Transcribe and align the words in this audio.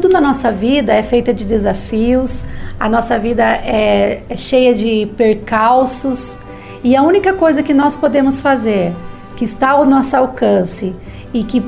tudo 0.00 0.08
na 0.08 0.20
nossa 0.20 0.50
vida 0.50 0.92
é 0.92 1.04
feita 1.04 1.32
de 1.32 1.44
desafios, 1.44 2.44
a 2.80 2.88
nossa 2.88 3.16
vida 3.16 3.44
é, 3.44 4.22
é 4.28 4.36
cheia 4.36 4.74
de 4.74 5.06
percalços 5.16 6.40
e 6.82 6.96
a 6.96 7.02
única 7.02 7.32
coisa 7.34 7.62
que 7.62 7.72
nós 7.72 7.94
podemos 7.94 8.40
fazer, 8.40 8.92
que 9.36 9.44
está 9.44 9.70
ao 9.70 9.84
nosso 9.84 10.16
alcance 10.16 10.92
e 11.32 11.44
que 11.44 11.64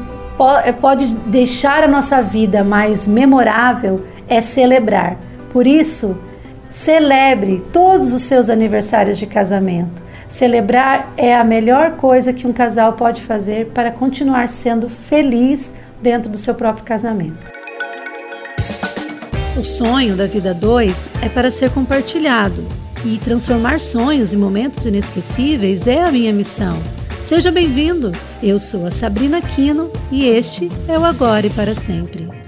é, 0.64 0.72
pode 0.72 1.06
deixar 1.26 1.84
a 1.84 1.86
nossa 1.86 2.20
vida 2.20 2.64
mais 2.64 3.06
memorável, 3.06 4.04
é 4.26 4.40
celebrar. 4.40 5.16
Por 5.52 5.64
isso, 5.64 6.18
celebre 6.68 7.62
todos 7.72 8.12
os 8.12 8.22
seus 8.22 8.50
aniversários 8.50 9.18
de 9.18 9.26
casamento. 9.26 10.02
Celebrar 10.26 11.12
é 11.16 11.32
a 11.32 11.44
melhor 11.44 11.92
coisa 11.92 12.32
que 12.32 12.44
um 12.44 12.52
casal 12.52 12.94
pode 12.94 13.22
fazer 13.22 13.66
para 13.66 13.92
continuar 13.92 14.48
sendo 14.48 14.90
feliz 14.90 15.72
dentro 16.02 16.28
do 16.28 16.36
seu 16.36 16.56
próprio 16.56 16.84
casamento. 16.84 17.55
O 19.56 19.64
sonho 19.64 20.14
da 20.14 20.26
vida 20.26 20.52
2 20.52 21.08
é 21.22 21.30
para 21.30 21.50
ser 21.50 21.70
compartilhado 21.70 22.62
e 23.06 23.16
transformar 23.16 23.80
sonhos 23.80 24.34
em 24.34 24.36
momentos 24.36 24.84
inesquecíveis 24.84 25.86
é 25.86 26.02
a 26.02 26.12
minha 26.12 26.30
missão. 26.30 26.76
Seja 27.18 27.50
bem-vindo! 27.50 28.12
Eu 28.42 28.58
sou 28.58 28.84
a 28.84 28.90
Sabrina 28.90 29.40
Quino 29.40 29.90
e 30.12 30.26
este 30.26 30.70
é 30.86 30.98
o 30.98 31.04
Agora 31.06 31.46
e 31.46 31.50
para 31.50 31.74
Sempre. 31.74 32.45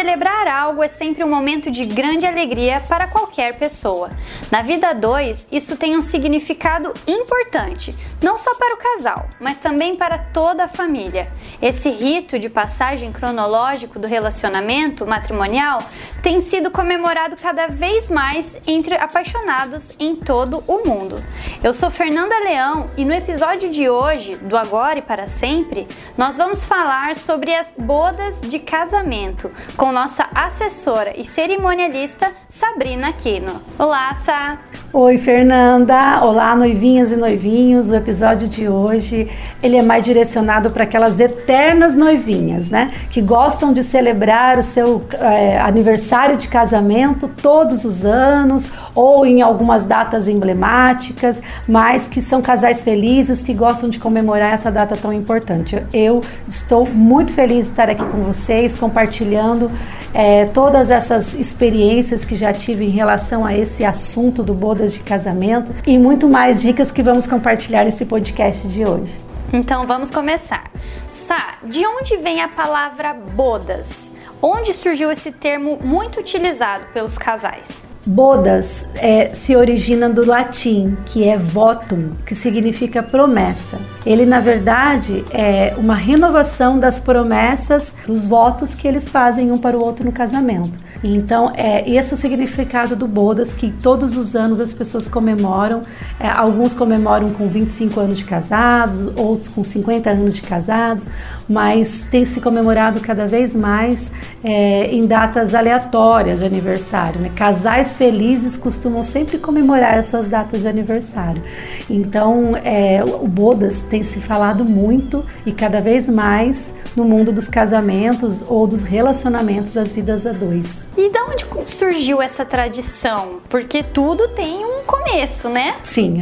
Celebrar 0.00 0.48
algo 0.48 0.82
é 0.82 0.88
sempre 0.88 1.22
um 1.22 1.28
momento 1.28 1.70
de 1.70 1.84
grande 1.84 2.24
alegria 2.24 2.82
para 2.88 3.06
qualquer 3.06 3.58
pessoa. 3.58 4.08
Na 4.50 4.62
vida 4.62 4.94
2, 4.94 5.48
isso 5.52 5.76
tem 5.76 5.94
um 5.94 6.00
significado 6.00 6.94
importante, 7.06 7.94
não 8.22 8.38
só 8.38 8.54
para 8.54 8.74
o 8.74 8.78
casal, 8.78 9.28
mas 9.38 9.58
também 9.58 9.94
para 9.94 10.16
toda 10.16 10.64
a 10.64 10.68
família. 10.68 11.30
Esse 11.60 11.90
rito 11.90 12.38
de 12.38 12.48
passagem 12.48 13.12
cronológico 13.12 13.98
do 13.98 14.08
relacionamento 14.08 15.06
matrimonial 15.06 15.82
tem 16.22 16.40
sido 16.40 16.70
comemorado 16.70 17.36
cada 17.36 17.66
vez 17.66 18.08
mais 18.08 18.58
entre 18.66 18.94
apaixonados 18.94 19.94
em 19.98 20.16
todo 20.16 20.64
o 20.66 20.82
mundo. 20.82 21.22
Eu 21.62 21.74
sou 21.74 21.90
Fernanda 21.90 22.38
Leão 22.38 22.90
e 22.96 23.04
no 23.04 23.12
episódio 23.12 23.68
de 23.68 23.90
hoje, 23.90 24.36
do 24.36 24.56
Agora 24.56 24.98
e 24.98 25.02
para 25.02 25.26
Sempre, 25.26 25.86
nós 26.16 26.38
vamos 26.38 26.64
falar 26.64 27.16
sobre 27.16 27.54
as 27.54 27.76
bodas 27.76 28.40
de 28.40 28.58
casamento 28.58 29.52
com 29.76 29.89
com 29.90 29.94
nossa 29.94 30.28
assessora 30.32 31.14
e 31.16 31.24
cerimonialista 31.24 32.28
Sabrina 32.48 33.08
Aquino. 33.08 33.60
Olá, 33.76 34.14
Sá! 34.24 34.58
Oi, 34.92 35.18
Fernanda! 35.18 36.20
Olá, 36.22 36.54
noivinhas 36.54 37.12
e 37.12 37.16
noivinhos! 37.16 37.90
O 37.90 37.94
episódio 37.94 38.48
de 38.48 38.68
hoje 38.68 39.28
ele 39.62 39.76
é 39.76 39.82
mais 39.82 40.04
direcionado 40.04 40.70
para 40.70 40.84
aquelas 40.84 41.20
eternas 41.20 41.94
noivinhas, 41.94 42.70
né? 42.70 42.92
Que 43.10 43.20
gostam 43.20 43.72
de 43.72 43.84
celebrar 43.84 44.58
o 44.58 44.62
seu 44.64 45.04
é, 45.12 45.60
aniversário 45.60 46.36
de 46.36 46.48
casamento 46.48 47.28
todos 47.28 47.84
os 47.84 48.04
anos 48.04 48.70
ou 48.94 49.24
em 49.24 49.42
algumas 49.42 49.84
datas 49.84 50.26
emblemáticas, 50.26 51.40
mas 51.68 52.08
que 52.08 52.20
são 52.20 52.42
casais 52.42 52.82
felizes 52.82 53.42
que 53.42 53.54
gostam 53.54 53.88
de 53.88 53.98
comemorar 53.98 54.52
essa 54.52 54.72
data 54.72 54.96
tão 54.96 55.12
importante. 55.12 55.80
Eu 55.92 56.20
estou 56.48 56.84
muito 56.84 57.32
feliz 57.32 57.66
de 57.66 57.72
estar 57.72 57.88
aqui 57.88 58.04
com 58.04 58.24
vocês, 58.24 58.74
compartilhando 58.74 59.70
é, 60.12 60.46
todas 60.46 60.90
essas 60.90 61.34
experiências 61.34 62.24
que 62.24 62.36
já 62.36 62.52
tive 62.52 62.84
em 62.84 62.90
relação 62.90 63.44
a 63.44 63.56
esse 63.56 63.84
assunto 63.84 64.42
do 64.42 64.54
bodas 64.54 64.92
de 64.92 65.00
casamento 65.00 65.74
e 65.86 65.98
muito 65.98 66.28
mais 66.28 66.60
dicas 66.60 66.90
que 66.90 67.02
vamos 67.02 67.26
compartilhar 67.26 67.84
nesse 67.84 68.04
podcast 68.06 68.66
de 68.68 68.84
hoje. 68.84 69.12
Então 69.52 69.86
vamos 69.86 70.10
começar. 70.10 70.70
Sá, 71.08 71.56
de 71.64 71.84
onde 71.84 72.16
vem 72.18 72.40
a 72.40 72.48
palavra 72.48 73.12
bodas? 73.12 74.14
Onde 74.40 74.72
surgiu 74.72 75.10
esse 75.10 75.32
termo 75.32 75.78
muito 75.82 76.20
utilizado 76.20 76.86
pelos 76.92 77.18
casais? 77.18 77.89
Bodas 78.06 78.88
é, 78.94 79.30
se 79.34 79.54
origina 79.54 80.08
do 80.08 80.24
latim, 80.24 80.96
que 81.04 81.28
é 81.28 81.36
votum, 81.36 82.12
que 82.24 82.34
significa 82.34 83.02
promessa. 83.02 83.78
Ele, 84.06 84.24
na 84.24 84.40
verdade, 84.40 85.24
é 85.30 85.74
uma 85.76 85.94
renovação 85.94 86.78
das 86.78 86.98
promessas, 86.98 87.94
dos 88.06 88.24
votos 88.24 88.74
que 88.74 88.88
eles 88.88 89.10
fazem 89.10 89.52
um 89.52 89.58
para 89.58 89.76
o 89.76 89.84
outro 89.84 90.04
no 90.04 90.12
casamento. 90.12 90.78
Então, 91.02 91.50
é 91.54 91.88
esse 91.88 92.12
é 92.12 92.14
o 92.14 92.16
significado 92.16 92.94
do 92.94 93.06
Bodas, 93.06 93.54
que 93.54 93.72
todos 93.72 94.16
os 94.16 94.36
anos 94.36 94.60
as 94.60 94.74
pessoas 94.74 95.08
comemoram. 95.08 95.82
É, 96.18 96.28
alguns 96.28 96.74
comemoram 96.74 97.30
com 97.30 97.48
25 97.48 97.98
anos 98.00 98.18
de 98.18 98.24
casados, 98.24 99.10
outros 99.16 99.48
com 99.48 99.64
50 99.64 100.10
anos 100.10 100.36
de 100.36 100.42
casados, 100.42 101.10
mas 101.48 102.06
tem 102.10 102.26
se 102.26 102.40
comemorado 102.40 103.00
cada 103.00 103.26
vez 103.26 103.56
mais 103.56 104.12
é, 104.44 104.86
em 104.86 105.06
datas 105.06 105.54
aleatórias 105.54 106.40
de 106.40 106.44
aniversário. 106.44 107.20
Né? 107.20 107.30
Casais 107.34 107.96
felizes 107.96 108.56
costumam 108.56 109.02
sempre 109.02 109.38
comemorar 109.38 109.98
as 109.98 110.06
suas 110.06 110.28
datas 110.28 110.60
de 110.60 110.68
aniversário. 110.68 111.42
Então, 111.88 112.52
é, 112.62 113.02
o 113.02 113.26
Bodas 113.26 113.82
tem 113.82 114.02
se 114.02 114.20
falado 114.20 114.64
muito 114.64 115.24
e 115.46 115.52
cada 115.52 115.80
vez 115.80 116.08
mais 116.08 116.74
no 116.94 117.04
mundo 117.04 117.32
dos 117.32 117.48
casamentos 117.48 118.44
ou 118.46 118.66
dos 118.66 118.82
relacionamentos 118.82 119.72
das 119.72 119.92
vidas 119.92 120.26
a 120.26 120.32
dois. 120.32 120.89
E 121.00 121.08
de 121.08 121.18
onde 121.18 121.46
surgiu 121.64 122.20
essa 122.20 122.44
tradição? 122.44 123.38
Porque 123.48 123.82
tudo 123.82 124.28
tem 124.28 124.66
um 124.66 124.82
começo, 124.84 125.48
né? 125.48 125.74
Sim, 125.82 126.18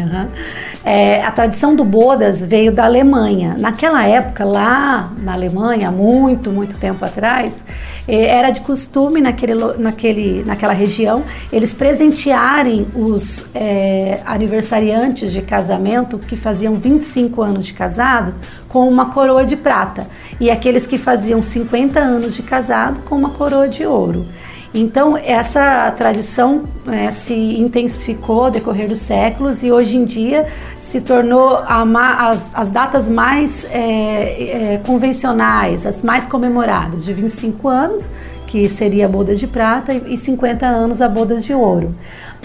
é, 0.85 1.21
a 1.21 1.33
tradição 1.33 1.75
do 1.75 1.85
Bodas 1.85 2.41
veio 2.41 2.71
da 2.71 2.85
Alemanha. 2.85 3.57
Naquela 3.59 4.07
época, 4.07 4.45
lá 4.45 5.13
na 5.19 5.33
Alemanha, 5.33 5.91
muito, 5.91 6.53
muito 6.53 6.79
tempo 6.79 7.05
atrás, 7.05 7.65
é, 8.07 8.27
era 8.27 8.53
de 8.53 8.61
costume 8.61 9.21
naquele, 9.21 9.55
naquele, 9.79 10.45
naquela 10.45 10.73
região 10.73 11.25
eles 11.53 11.73
presentearem 11.73 12.87
os 12.95 13.51
é, 13.57 14.21
aniversariantes 14.25 15.33
de 15.33 15.43
casamento 15.43 16.19
que 16.19 16.37
faziam 16.37 16.77
25 16.77 17.43
anos 17.43 17.67
de 17.67 17.73
casado 17.73 18.33
com 18.69 18.87
uma 18.87 19.07
coroa 19.07 19.45
de 19.45 19.57
prata 19.57 20.07
e 20.39 20.49
aqueles 20.53 20.87
que 20.87 20.99
faziam 20.99 21.43
50 21.43 21.99
anos 21.99 22.37
de 22.37 22.45
casado 22.45 23.01
com 23.01 23.17
uma 23.17 23.31
coroa 23.31 23.67
de 23.69 23.85
ouro. 23.85 24.25
Então, 24.73 25.17
essa 25.17 25.91
tradição 25.97 26.65
é, 26.87 27.11
se 27.11 27.35
intensificou 27.35 28.45
ao 28.45 28.51
decorrer 28.51 28.89
dos 28.89 28.99
séculos 28.99 29.63
e 29.63 29.73
hoje 29.73 29.97
em 29.97 30.05
dia 30.05 30.47
se 30.79 31.01
tornou 31.01 31.57
a, 31.57 31.83
as, 32.29 32.51
as, 32.55 32.71
datas 32.71 33.09
mais 33.09 33.67
é, 33.71 34.75
é, 34.75 34.81
convencionais, 34.87 35.87
as 35.87 36.03
mais 36.03 36.27
comemoradas, 36.27 37.05
de 37.05 37.13
25 37.13 37.69
anos, 37.69 38.11
que 38.47 38.69
seria 38.69 39.07
a 39.07 39.09
boda 39.09 39.35
de 39.35 39.47
prata, 39.47 39.93
e 39.93 40.17
50 40.17 40.67
anos 40.67 41.01
a 41.01 41.09
bodas 41.09 41.45
de 41.45 41.55
ouro. 41.55 41.95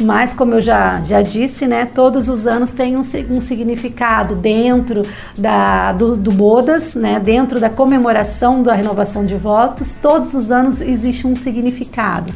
Mas, 0.01 0.33
como 0.33 0.55
eu 0.55 0.61
já, 0.61 1.01
já 1.01 1.21
disse, 1.21 1.67
né, 1.67 1.85
todos 1.85 2.27
os 2.29 2.47
anos 2.47 2.71
tem 2.71 2.95
um, 2.95 3.01
um 3.29 3.39
significado 3.39 4.35
dentro 4.35 5.03
da, 5.37 5.91
do, 5.93 6.15
do 6.15 6.31
Bodas, 6.31 6.95
né, 6.95 7.19
dentro 7.19 7.59
da 7.59 7.69
comemoração 7.69 8.63
da 8.63 8.73
renovação 8.73 9.25
de 9.25 9.35
votos, 9.35 9.95
todos 9.95 10.33
os 10.33 10.51
anos 10.51 10.81
existe 10.81 11.27
um 11.27 11.35
significado. 11.35 12.33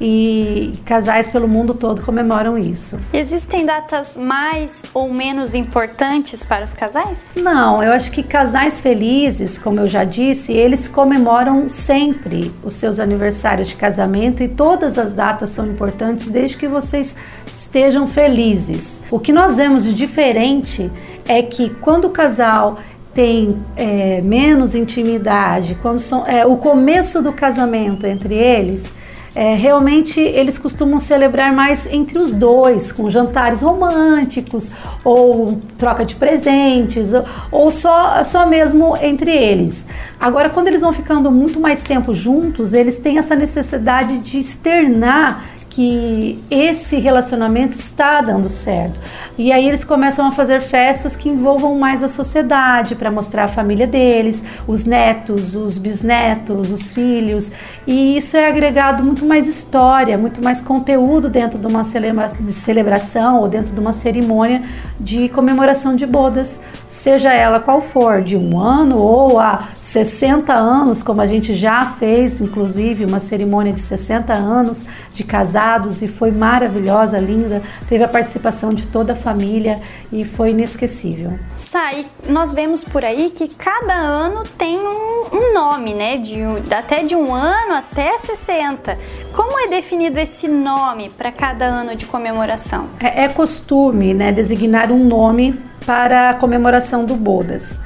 E 0.00 0.72
casais 0.86 1.28
pelo 1.28 1.46
mundo 1.46 1.74
todo 1.74 2.00
comemoram 2.00 2.56
isso. 2.56 2.98
Existem 3.12 3.66
datas 3.66 4.16
mais 4.16 4.84
ou 4.94 5.12
menos 5.12 5.54
importantes 5.54 6.42
para 6.42 6.64
os 6.64 6.72
casais? 6.72 7.18
Não, 7.36 7.82
eu 7.82 7.92
acho 7.92 8.10
que 8.10 8.22
casais 8.22 8.80
felizes, 8.80 9.58
como 9.58 9.80
eu 9.80 9.88
já 9.88 10.04
disse, 10.04 10.52
eles 10.52 10.88
comemoram 10.88 11.68
sempre 11.68 12.50
os 12.62 12.74
seus 12.74 12.98
aniversários 12.98 13.68
de 13.68 13.76
casamento 13.76 14.42
e 14.42 14.48
todas 14.48 14.98
as 14.98 15.12
datas 15.12 15.50
são 15.50 15.66
importantes 15.66 16.28
desde 16.28 16.56
que 16.56 16.66
você 16.66 16.99
vocês 17.00 17.16
estejam 17.50 18.06
felizes. 18.06 19.02
O 19.10 19.18
que 19.18 19.32
nós 19.32 19.56
vemos 19.56 19.84
de 19.84 19.94
diferente 19.94 20.90
é 21.26 21.42
que 21.42 21.70
quando 21.80 22.06
o 22.06 22.10
casal 22.10 22.78
tem 23.14 23.58
é, 23.76 24.20
menos 24.20 24.74
intimidade, 24.74 25.76
quando 25.82 25.98
são, 25.98 26.26
é, 26.26 26.46
o 26.46 26.56
começo 26.56 27.22
do 27.22 27.32
casamento 27.32 28.06
entre 28.06 28.34
eles, 28.34 28.94
é, 29.34 29.54
realmente 29.54 30.20
eles 30.20 30.58
costumam 30.58 30.98
celebrar 30.98 31.52
mais 31.52 31.86
entre 31.92 32.18
os 32.18 32.32
dois, 32.32 32.90
com 32.90 33.08
jantares 33.08 33.62
românticos, 33.62 34.72
ou 35.04 35.58
troca 35.78 36.04
de 36.04 36.16
presentes, 36.16 37.12
ou, 37.12 37.24
ou 37.50 37.70
só, 37.70 38.24
só 38.24 38.46
mesmo 38.46 38.96
entre 38.96 39.30
eles. 39.30 39.86
Agora, 40.18 40.50
quando 40.50 40.68
eles 40.68 40.80
vão 40.80 40.92
ficando 40.92 41.30
muito 41.30 41.60
mais 41.60 41.82
tempo 41.82 42.14
juntos, 42.14 42.72
eles 42.74 42.96
têm 42.96 43.18
essa 43.18 43.36
necessidade 43.36 44.18
de 44.18 44.38
externar 44.38 45.44
que 45.70 46.42
esse 46.50 46.98
relacionamento 46.98 47.76
está 47.76 48.20
dando 48.20 48.50
certo. 48.50 48.98
E 49.38 49.52
aí 49.52 49.66
eles 49.66 49.84
começam 49.84 50.26
a 50.26 50.32
fazer 50.32 50.60
festas 50.60 51.16
que 51.16 51.28
envolvam 51.28 51.78
mais 51.78 52.02
a 52.02 52.08
sociedade 52.08 52.94
para 52.94 53.10
mostrar 53.10 53.44
a 53.44 53.48
família 53.48 53.86
deles, 53.86 54.44
os 54.66 54.84
netos, 54.84 55.54
os 55.54 55.78
bisnetos, 55.78 56.70
os 56.70 56.92
filhos. 56.92 57.50
E 57.86 58.18
isso 58.18 58.36
é 58.36 58.48
agregado 58.48 59.02
muito 59.02 59.24
mais 59.24 59.46
história, 59.46 60.18
muito 60.18 60.42
mais 60.42 60.60
conteúdo 60.60 61.30
dentro 61.30 61.58
de 61.58 61.66
uma 61.66 61.84
celebração 61.84 63.40
ou 63.40 63.48
dentro 63.48 63.72
de 63.72 63.80
uma 63.80 63.94
cerimônia 63.94 64.62
de 64.98 65.30
comemoração 65.30 65.96
de 65.96 66.04
bodas, 66.04 66.60
seja 66.86 67.32
ela 67.32 67.60
qual 67.60 67.80
for, 67.80 68.22
de 68.22 68.36
um 68.36 68.58
ano 68.60 68.98
ou 68.98 69.38
há 69.38 69.68
60 69.80 70.52
anos, 70.52 71.02
como 71.02 71.22
a 71.22 71.26
gente 71.26 71.54
já 71.54 71.86
fez, 71.86 72.40
inclusive, 72.42 73.06
uma 73.06 73.20
cerimônia 73.20 73.72
de 73.72 73.80
60 73.80 74.34
anos 74.34 74.84
de 75.14 75.24
casados 75.60 76.00
e 76.00 76.08
foi 76.08 76.30
maravilhosa, 76.30 77.18
linda. 77.18 77.62
Teve 77.88 78.02
a 78.02 78.08
participação 78.08 78.72
de 78.72 78.86
toda 78.86 79.12
a 79.12 79.16
família 79.16 79.80
e 80.10 80.24
foi 80.24 80.50
inesquecível. 80.50 81.38
Sai, 81.56 82.06
nós 82.28 82.52
vemos 82.52 82.82
por 82.82 83.04
aí 83.04 83.30
que 83.30 83.46
cada 83.46 83.94
ano 83.94 84.42
tem 84.56 84.78
um, 84.78 85.36
um 85.36 85.54
nome, 85.54 85.92
né? 85.92 86.16
De, 86.16 86.40
até 86.74 87.02
de 87.02 87.14
um 87.14 87.34
ano 87.34 87.74
até 87.74 88.18
60. 88.18 88.96
Como 89.34 89.58
é 89.60 89.68
definido 89.68 90.18
esse 90.18 90.48
nome 90.48 91.10
para 91.10 91.30
cada 91.30 91.66
ano 91.66 91.94
de 91.94 92.06
comemoração? 92.06 92.88
É, 92.98 93.24
é 93.24 93.28
costume, 93.28 94.14
né, 94.14 94.32
designar 94.32 94.90
um 94.90 95.04
nome 95.04 95.60
para 95.84 96.30
a 96.30 96.34
comemoração 96.34 97.04
do 97.04 97.14
Bodas. 97.14 97.80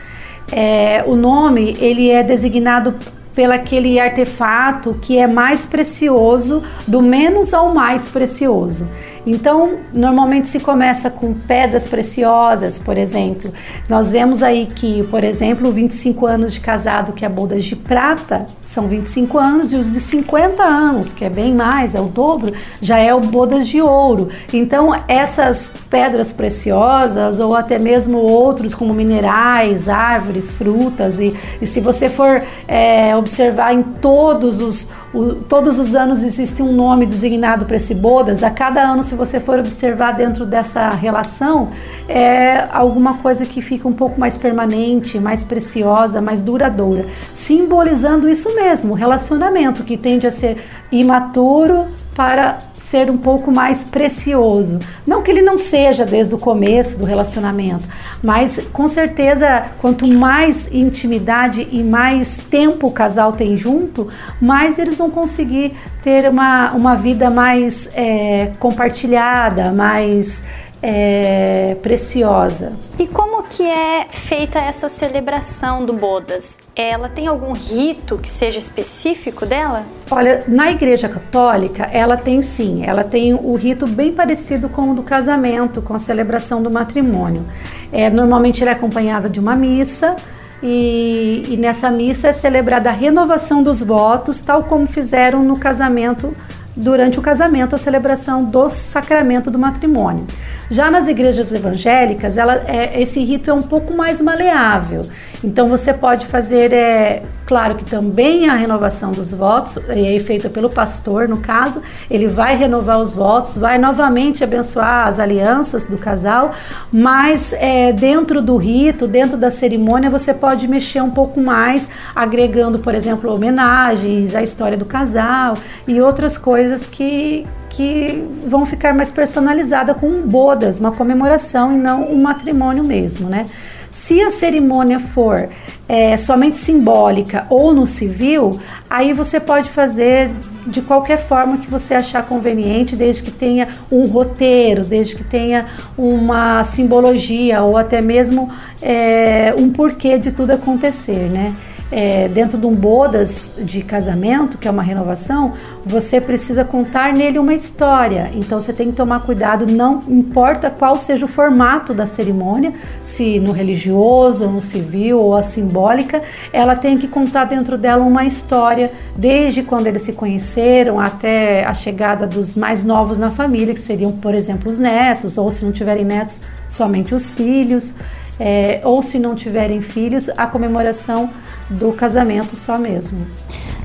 É, 0.53 1.03
o 1.06 1.17
nome 1.17 1.77
ele 1.81 2.11
é 2.11 2.23
designado 2.23 2.94
pelo 3.35 3.53
aquele 3.53 3.99
artefato 3.99 4.97
que 5.03 5.19
é 5.19 5.27
mais 5.27 5.67
precioso, 5.67 6.63
do 6.87 7.03
menos 7.03 7.53
ao 7.53 7.75
mais 7.75 8.09
precioso. 8.09 8.89
Então, 9.26 9.79
normalmente 9.93 10.49
se 10.49 10.61
começa 10.61 11.09
com 11.09 11.32
pedras 11.32 11.88
preciosas, 11.88 12.79
por 12.79 12.99
exemplo. 12.99 13.53
Nós 13.88 14.12
vemos 14.12 14.43
aí 14.43 14.67
que, 14.67 15.03
por 15.05 15.25
exemplo, 15.25 15.73
25 15.73 16.26
anos 16.26 16.55
de 16.55 16.61
casado, 16.61 17.12
que 17.12 17.25
é 17.25 17.29
bodas 17.29 17.65
de 17.65 17.75
prata, 17.75 18.47
são 18.61 18.87
25 18.87 19.38
anos, 19.38 19.73
e 19.73 19.76
os 19.76 19.93
de 19.93 20.00
50 20.00 20.62
anos, 20.62 21.12
que 21.12 21.25
é 21.25 21.31
bem 21.31 21.55
mais, 21.55 21.94
é 21.94 22.00
o 22.00 22.05
dobro, 22.05 22.53
já 22.82 22.99
é 22.99 23.15
o 23.15 23.21
bodas 23.21 23.67
de 23.67 23.81
ouro. 23.81 24.29
Então, 24.53 24.94
essas 25.09 25.73
pedras 25.88 26.32
preciosas, 26.32 27.41
ou 27.41 27.55
até 27.55 27.79
mesmo 27.79 28.19
outros, 28.19 28.75
como 28.75 28.93
minerais, 28.93 29.88
árvores, 29.88 30.53
frutas, 30.53 31.19
e, 31.19 31.35
e 31.62 31.67
se 31.67 31.81
você 31.81 32.11
for 32.11 32.43
é, 32.69 33.17
observar 33.17 33.73
em 33.73 33.82
todos 33.82 34.61
os 34.61 34.91
o, 35.15 35.35
todos 35.37 35.79
os 35.79 35.95
anos 35.95 36.25
existe 36.25 36.63
um 36.63 36.73
nome 36.73 37.07
designado 37.07 37.65
para 37.65 37.77
esse 37.77 37.95
bodas. 37.95 38.43
A 38.43 38.51
cada 38.51 38.83
ano, 38.83 39.03
se 39.03 39.15
você 39.15 39.39
for 39.39 39.59
observar 39.59 40.13
dentro 40.13 40.45
dessa 40.45 40.91
relação, 40.91 41.69
é 42.09 42.67
alguma 42.73 43.19
coisa 43.19 43.47
que 43.47 43.63
fica 43.63 43.87
um 43.87 43.93
pouco 43.93 44.19
mais 44.19 44.37
permanente, 44.37 45.19
mais 45.19 45.45
preciosa, 45.45 46.21
mais 46.21 46.43
duradoura, 46.43 47.07
simbolizando 47.35 48.29
isso 48.29 48.55
mesmo, 48.55 48.93
o 48.93 48.97
relacionamento 48.97 49.85
que 49.85 49.97
tende 49.97 50.27
a 50.27 50.31
ser 50.31 50.63
imaturo, 50.91 51.87
para 52.15 52.59
ser 52.75 53.11
um 53.11 53.17
pouco 53.17 53.51
mais 53.51 53.85
precioso. 53.85 54.79
Não 55.07 55.23
que 55.23 55.31
ele 55.31 55.43
não 55.43 55.59
seja 55.59 56.05
desde 56.05 56.35
o 56.35 56.39
começo 56.39 56.99
do 56.99 57.05
relacionamento, 57.05 57.85
mas 58.23 58.61
com 58.73 58.87
certeza, 58.87 59.67
quanto 59.81 60.07
mais 60.07 60.73
intimidade 60.73 61.67
e 61.73 61.83
mais 61.83 62.39
tempo 62.39 62.87
o 62.87 62.93
casal 62.93 63.33
tem 63.33 63.57
junto, 63.57 64.09
mais 64.41 64.79
eles 64.79 64.97
vão 64.97 65.11
conseguir 65.11 65.77
ter 66.03 66.29
uma, 66.29 66.73
uma 66.73 66.95
vida 66.95 67.31
mais 67.31 67.91
é, 67.95 68.53
compartilhada, 68.59 69.73
mais 69.73 70.45
é, 70.87 71.79
preciosa. 71.83 72.75
E 72.99 73.07
como 73.07 73.43
que 73.43 73.63
é 73.63 74.07
feita 74.07 74.59
essa 74.59 74.87
celebração 74.91 75.87
do 75.87 75.95
bodas? 75.95 76.59
Ela 76.77 77.09
tem 77.09 77.27
algum 77.27 77.55
rito 77.55 78.19
que 78.19 78.29
seja 78.29 78.59
específico 78.59 79.47
dela? 79.47 79.87
Olha, 80.11 80.45
na 80.47 80.71
Igreja 80.71 81.09
Católica, 81.09 81.85
ela 81.85 82.19
tem 82.19 82.43
sim. 82.43 82.85
Ela 82.85 83.03
tem 83.03 83.33
o 83.33 83.55
rito 83.55 83.87
bem 83.87 84.13
parecido 84.13 84.69
com 84.69 84.91
o 84.91 84.95
do 84.95 85.03
casamento, 85.03 85.81
com 85.81 85.95
a 85.95 85.99
celebração 85.99 86.63
do 86.63 86.71
matrimônio. 86.71 87.47
É, 87.91 88.11
normalmente 88.11 88.61
ela 88.61 88.73
é 88.73 88.75
acompanhada 88.75 89.31
de 89.31 89.41
uma 89.41 89.57
missa. 89.57 90.17
E, 90.63 91.47
e 91.49 91.57
nessa 91.57 91.91
missa 91.91 92.29
é 92.29 92.33
celebrada 92.35 92.91
a 92.91 92.93
renovação 92.93 93.63
dos 93.63 93.83
votos, 93.83 94.43
tal 94.43 94.65
como 94.65 94.87
fizeram 94.87 95.43
no 95.43 95.59
casamento 95.59 96.35
durante 96.77 97.19
o 97.19 97.23
casamento, 97.23 97.75
a 97.75 97.79
celebração 97.79 98.45
do 98.45 98.69
sacramento 98.69 99.51
do 99.51 99.59
matrimônio. 99.59 100.27
Já 100.71 100.91
nas 100.91 101.09
igrejas 101.09 101.53
evangélicas, 101.53 102.39
ela, 102.39 102.63
é, 102.67 103.01
esse 103.01 103.23
rito 103.23 103.51
é 103.51 103.55
um 103.55 103.63
pouco 103.63 103.95
mais 103.97 104.21
maleável. 104.21 105.07
Então 105.43 105.67
você 105.67 105.93
pode 105.93 106.27
fazer, 106.27 106.73
é, 106.73 107.23
claro 107.45 107.75
que 107.75 107.85
também 107.85 108.49
a 108.49 108.55
renovação 108.55 109.13
dos 109.13 109.35
votos, 109.35 109.79
é 109.89 110.19
feita 110.21 110.49
pelo 110.49 110.71
pastor, 110.71 111.29
no 111.29 111.39
caso, 111.39 111.83
ele 112.11 112.27
vai 112.27 112.57
renovar 112.57 112.99
os 112.99 113.13
votos, 113.13 113.59
vai 113.59 113.77
novamente 113.77 114.43
abençoar 114.43 115.07
as 115.07 115.21
alianças 115.21 115.85
do 115.85 115.99
casal, 115.99 116.53
mas 116.91 117.53
é, 117.53 117.93
dentro 117.93 118.41
do 118.41 118.57
rito, 118.57 119.07
dentro 119.07 119.37
da 119.37 119.51
cerimônia, 119.51 120.09
você 120.09 120.33
pode 120.33 120.67
mexer 120.67 121.03
um 121.03 121.11
pouco 121.11 121.39
mais, 121.41 121.91
agregando, 122.17 122.79
por 122.79 122.95
exemplo, 122.95 123.31
homenagens 123.31 124.35
à 124.35 124.43
história 124.43 124.79
do 124.79 124.87
casal 124.87 125.59
e 125.87 126.01
outras 126.01 126.39
coisas 126.39 126.87
que, 126.87 127.47
que 127.75 128.25
vão 128.47 128.65
ficar 128.65 128.94
mais 128.94 129.11
personalizada 129.11 129.94
com 129.94 130.06
um 130.06 130.23
bodas, 130.23 130.79
uma 130.79 130.93
comemoração 130.93 131.73
e 131.73 131.76
não 131.76 132.09
um 132.09 132.23
matrimônio 132.23 132.85
mesmo, 132.85 133.29
né? 133.29 133.47
Se 133.91 134.21
a 134.21 134.31
cerimônia 134.31 135.00
for 135.00 135.49
é, 135.88 136.17
somente 136.17 136.56
simbólica 136.56 137.47
ou 137.50 137.73
no 137.73 137.87
civil, 137.87 138.61
aí 138.88 139.12
você 139.12 139.41
pode 139.41 139.71
fazer 139.71 140.31
de 140.67 140.82
qualquer 140.82 141.26
forma 141.26 141.59
que 141.59 141.69
você 141.69 141.94
achar 141.94 142.25
conveniente, 142.25 142.97
desde 142.97 143.23
que 143.23 143.31
tenha 143.31 143.69
um 143.91 144.06
roteiro, 144.06 144.85
desde 144.85 145.17
que 145.17 145.25
tenha 145.25 145.67
uma 145.99 146.62
simbologia 146.65 147.62
ou 147.62 147.77
até 147.77 148.00
mesmo 148.00 148.50
é, 148.81 149.55
um 149.59 149.70
porquê 149.70 150.17
de 150.17 150.31
tudo 150.31 150.53
acontecer, 150.53 151.31
né? 151.31 151.55
É, 151.94 152.26
dentro 152.26 152.58
de 152.58 152.67
um 152.67 152.75
bodas 152.75 153.55
de 153.56 153.81
casamento, 153.81 154.58
que 154.58 154.67
é 154.67 154.70
uma 154.70 154.82
renovação, 154.82 155.52
você 155.87 156.20
precisa 156.20 156.64
contar 156.64 157.12
nele 157.12 157.38
uma 157.38 157.55
história. 157.55 158.32
Então 158.35 158.61
você 158.61 158.73
tem 158.73 158.91
que 158.91 158.96
tomar 158.96 159.20
cuidado, 159.20 159.64
não 159.64 160.00
importa 160.08 160.70
qual 160.70 160.99
seja 160.99 161.25
o 161.25 161.29
formato 161.29 161.94
da 161.94 162.05
cerimônia, 162.05 162.73
se 163.00 163.38
no 163.38 163.52
religioso, 163.52 164.49
no 164.49 164.61
civil 164.61 165.20
ou 165.20 165.37
a 165.37 165.43
simbólica, 165.44 166.20
ela 166.52 166.75
tem 166.75 166.99
que 166.99 167.06
contar 167.06 167.44
dentro 167.44 167.79
dela 167.79 168.02
uma 168.05 168.25
história, 168.25 168.91
desde 169.14 169.62
quando 169.62 169.87
eles 169.87 170.02
se 170.02 170.14
conheceram 170.14 170.99
até 170.99 171.64
a 171.64 171.75
chegada 171.75 172.26
dos 172.26 172.56
mais 172.56 172.85
novos 172.85 173.20
na 173.20 173.31
família, 173.31 173.73
que 173.73 173.81
seriam, 173.81 174.11
por 174.11 174.35
exemplo, 174.35 174.69
os 174.69 174.81
netos, 174.81 175.38
ou 175.38 175.49
se 175.49 175.64
não 175.64 175.70
tiverem 175.70 176.05
netos, 176.05 176.41
somente 176.69 177.14
os 177.14 177.32
filhos. 177.32 177.94
É, 178.39 178.81
ou 178.85 179.03
se 179.03 179.19
não 179.19 179.35
tiverem 179.35 179.81
filhos, 179.81 180.29
a 180.31 180.47
comemoração 180.47 181.31
do 181.71 181.93
casamento 181.93 182.57
só 182.57 182.79
mesmo. 182.79 183.27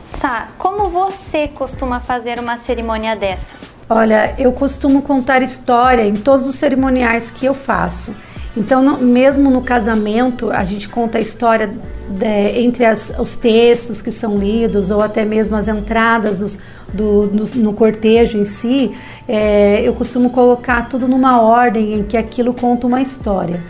Sá, 0.06 0.48
como 0.58 0.90
você 0.90 1.48
costuma 1.48 2.00
fazer 2.00 2.40
uma 2.40 2.58
cerimônia 2.58 3.16
dessas? 3.16 3.70
Olha, 3.88 4.34
eu 4.38 4.52
costumo 4.52 5.02
contar 5.02 5.42
história 5.42 6.04
em 6.04 6.16
todos 6.16 6.48
os 6.48 6.56
cerimoniais 6.56 7.32
que 7.32 7.46
eu 7.46 7.54
faço. 7.54 8.16
Então, 8.58 8.82
no, 8.82 8.98
mesmo 9.00 9.50
no 9.50 9.62
casamento, 9.62 10.52
a 10.52 10.66
gente 10.66 10.90
conta 10.90 11.18
a 11.20 11.22
história 11.22 11.72
de, 12.10 12.60
entre 12.60 12.86
as, 12.86 13.14
os 13.20 13.36
textos 13.36 14.02
que 14.02 14.12
são 14.12 14.38
lidos 14.38 14.90
ou 14.90 15.02
até 15.02 15.24
mesmo 15.24 15.56
as 15.56 15.68
entradas 15.68 16.40
dos, 16.40 16.60
do, 16.92 17.30
no, 17.32 17.46
no, 17.46 17.74
cortejo 17.74 18.38
em 18.38 18.46
si. 18.46 18.96
É, 19.28 19.82
eu 19.84 19.94
costumo 19.94 20.32
colocar 20.32 20.90
tudo 20.90 21.08
numa 21.08 21.42
ordem 21.42 22.00
em 22.00 22.04
que 22.04 22.18
aquilo 22.18 22.54
conta 22.54 22.88
uma 22.88 23.02
história. 23.02 23.62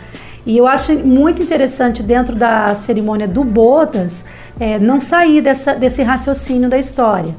E 0.46 0.56
eu 0.56 0.66
acho 0.66 0.92
muito 0.94 1.42
interessante 1.42 2.02
dentro 2.02 2.34
da 2.34 2.74
cerimônia 2.74 3.28
do 3.28 3.44
bodas 3.44 4.24
é, 4.58 4.78
não 4.78 5.00
sair 5.00 5.40
dessa, 5.40 5.74
desse 5.74 6.02
raciocínio 6.02 6.68
da 6.68 6.78
história. 6.78 7.34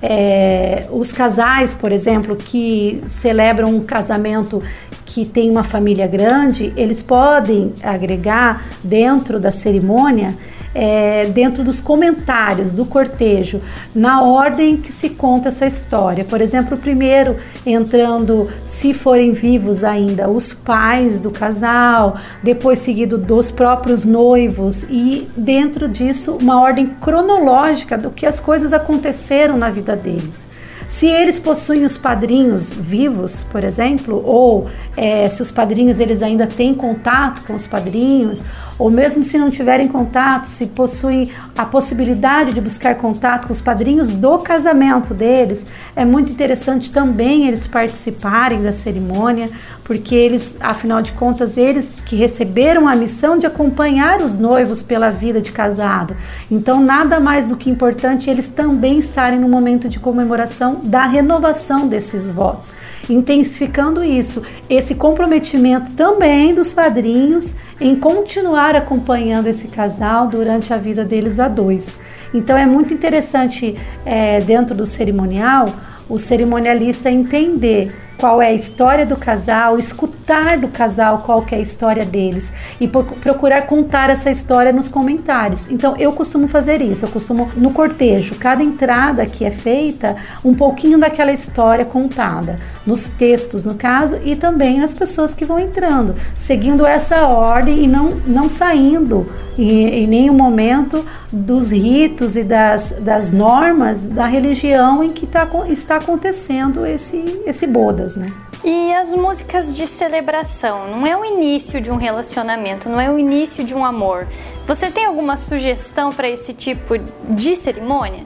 É, 0.00 0.86
os 0.90 1.12
casais, 1.12 1.74
por 1.74 1.90
exemplo, 1.90 2.36
que 2.36 3.02
celebram 3.06 3.70
um 3.70 3.80
casamento 3.80 4.62
que 5.06 5.24
tem 5.24 5.50
uma 5.50 5.62
família 5.62 6.06
grande, 6.06 6.72
eles 6.76 7.00
podem 7.00 7.72
agregar 7.82 8.64
dentro 8.82 9.38
da 9.38 9.52
cerimônia 9.52 10.36
é, 10.74 11.26
dentro 11.26 11.62
dos 11.62 11.80
comentários 11.80 12.72
do 12.72 12.84
cortejo, 12.84 13.60
na 13.94 14.22
ordem 14.22 14.76
que 14.76 14.92
se 14.92 15.10
conta 15.10 15.48
essa 15.48 15.66
história. 15.66 16.24
Por 16.24 16.40
exemplo, 16.40 16.76
primeiro 16.76 17.36
entrando, 17.64 18.50
se 18.66 18.92
forem 18.92 19.32
vivos 19.32 19.84
ainda, 19.84 20.28
os 20.28 20.52
pais 20.52 21.20
do 21.20 21.30
casal, 21.30 22.16
depois 22.42 22.80
seguido 22.80 23.16
dos 23.16 23.50
próprios 23.50 24.04
noivos 24.04 24.84
e 24.90 25.28
dentro 25.36 25.88
disso 25.88 26.36
uma 26.40 26.60
ordem 26.60 26.86
cronológica 27.00 27.96
do 27.96 28.10
que 28.10 28.26
as 28.26 28.40
coisas 28.40 28.72
aconteceram 28.72 29.56
na 29.56 29.70
vida 29.70 29.94
deles. 29.94 30.46
Se 30.86 31.06
eles 31.06 31.38
possuem 31.38 31.84
os 31.84 31.96
padrinhos 31.96 32.72
vivos, 32.72 33.42
por 33.42 33.64
exemplo, 33.64 34.22
ou 34.24 34.68
é, 34.96 35.28
se 35.28 35.40
os 35.40 35.50
padrinhos 35.50 35.98
eles 35.98 36.22
ainda 36.22 36.46
têm 36.46 36.74
contato 36.74 37.42
com 37.46 37.54
os 37.54 37.66
padrinhos, 37.66 38.44
ou 38.78 38.90
mesmo 38.90 39.22
se 39.22 39.38
não 39.38 39.50
tiverem 39.50 39.88
contato, 39.88 40.46
se 40.46 40.66
possuem 40.66 41.30
a 41.56 41.64
possibilidade 41.64 42.52
de 42.52 42.60
buscar 42.60 42.96
contato 42.96 43.46
com 43.46 43.52
os 43.52 43.60
padrinhos 43.60 44.12
do 44.12 44.38
casamento 44.38 45.14
deles, 45.14 45.66
é 45.94 46.04
muito 46.04 46.32
interessante 46.32 46.92
também 46.92 47.46
eles 47.46 47.66
participarem 47.66 48.62
da 48.62 48.72
cerimônia, 48.72 49.48
porque 49.84 50.14
eles, 50.14 50.56
afinal 50.60 51.02
de 51.02 51.12
contas, 51.12 51.56
eles 51.56 52.00
que 52.00 52.16
receberam 52.16 52.88
a 52.88 52.96
missão 52.96 53.38
de 53.38 53.46
acompanhar 53.46 54.20
os 54.20 54.38
noivos 54.38 54.82
pela 54.82 55.10
vida 55.10 55.40
de 55.40 55.52
casado. 55.52 56.16
Então, 56.50 56.80
nada 56.80 57.20
mais 57.20 57.48
do 57.48 57.56
que 57.56 57.70
importante 57.70 58.28
eles 58.30 58.48
também 58.48 58.98
estarem 58.98 59.38
no 59.38 59.48
momento 59.48 59.88
de 59.88 60.00
comemoração 60.00 60.80
da 60.82 61.06
renovação 61.06 61.86
desses 61.86 62.30
votos, 62.30 62.74
intensificando 63.08 64.02
isso, 64.02 64.42
esse 64.68 64.94
comprometimento 64.94 65.92
também 65.92 66.54
dos 66.54 66.72
padrinhos 66.72 67.54
em 67.80 67.96
continuar 67.96 68.76
acompanhando 68.76 69.46
esse 69.46 69.68
casal 69.68 70.28
durante 70.28 70.72
a 70.72 70.76
vida 70.76 71.04
deles 71.04 71.38
a 71.40 71.48
dois. 71.48 71.98
Então, 72.32 72.56
é 72.56 72.66
muito 72.66 72.92
interessante 72.92 73.78
é, 74.04 74.40
dentro 74.40 74.74
do 74.74 74.86
cerimonial 74.86 75.68
o 76.08 76.18
cerimonialista 76.18 77.10
entender 77.10 77.94
qual 78.18 78.40
é 78.40 78.48
a 78.48 78.52
história 78.52 79.04
do 79.04 79.16
casal, 79.16 79.78
escutar 79.78 80.58
do 80.58 80.68
casal 80.68 81.18
qual 81.18 81.44
é 81.50 81.56
a 81.56 81.60
história 81.60 82.04
deles 82.04 82.52
e 82.80 82.88
procurar 82.88 83.62
contar 83.62 84.08
essa 84.08 84.30
história 84.30 84.72
nos 84.72 84.88
comentários. 84.88 85.70
Então 85.70 85.96
eu 85.96 86.12
costumo 86.12 86.48
fazer 86.48 86.80
isso, 86.80 87.04
eu 87.04 87.10
costumo 87.10 87.50
no 87.56 87.72
cortejo, 87.72 88.36
cada 88.36 88.62
entrada 88.62 89.26
que 89.26 89.44
é 89.44 89.50
feita, 89.50 90.16
um 90.44 90.54
pouquinho 90.54 90.98
daquela 90.98 91.32
história 91.32 91.84
contada, 91.84 92.56
nos 92.86 93.08
textos 93.08 93.64
no 93.64 93.74
caso 93.74 94.18
e 94.24 94.36
também 94.36 94.78
nas 94.78 94.92
pessoas 94.92 95.34
que 95.34 95.44
vão 95.44 95.58
entrando, 95.58 96.14
seguindo 96.34 96.86
essa 96.86 97.26
ordem 97.26 97.84
e 97.84 97.88
não, 97.88 98.20
não 98.26 98.48
saindo 98.48 99.26
em, 99.58 100.02
em 100.02 100.06
nenhum 100.06 100.34
momento 100.34 101.04
dos 101.32 101.70
ritos 101.70 102.36
e 102.36 102.44
das, 102.44 102.96
das 103.00 103.32
normas 103.32 104.06
da 104.06 104.26
religião 104.26 105.02
em 105.02 105.12
que 105.12 105.26
tá, 105.26 105.48
está 105.68 105.96
acontecendo 105.96 106.86
esse, 106.86 107.42
esse 107.46 107.66
bodas, 107.66 108.16
né? 108.16 108.26
E 108.64 108.94
as 108.94 109.12
músicas 109.12 109.74
de 109.74 109.86
celebração, 109.86 110.88
não 110.88 111.06
é 111.06 111.14
o 111.14 111.22
início 111.22 111.82
de 111.82 111.90
um 111.90 111.96
relacionamento, 111.96 112.88
não 112.88 112.98
é 112.98 113.10
o 113.10 113.18
início 113.18 113.62
de 113.62 113.74
um 113.74 113.84
amor. 113.84 114.26
Você 114.66 114.90
tem 114.90 115.04
alguma 115.04 115.36
sugestão 115.36 116.10
para 116.10 116.30
esse 116.30 116.54
tipo 116.54 116.94
de 117.28 117.54
cerimônia? 117.54 118.24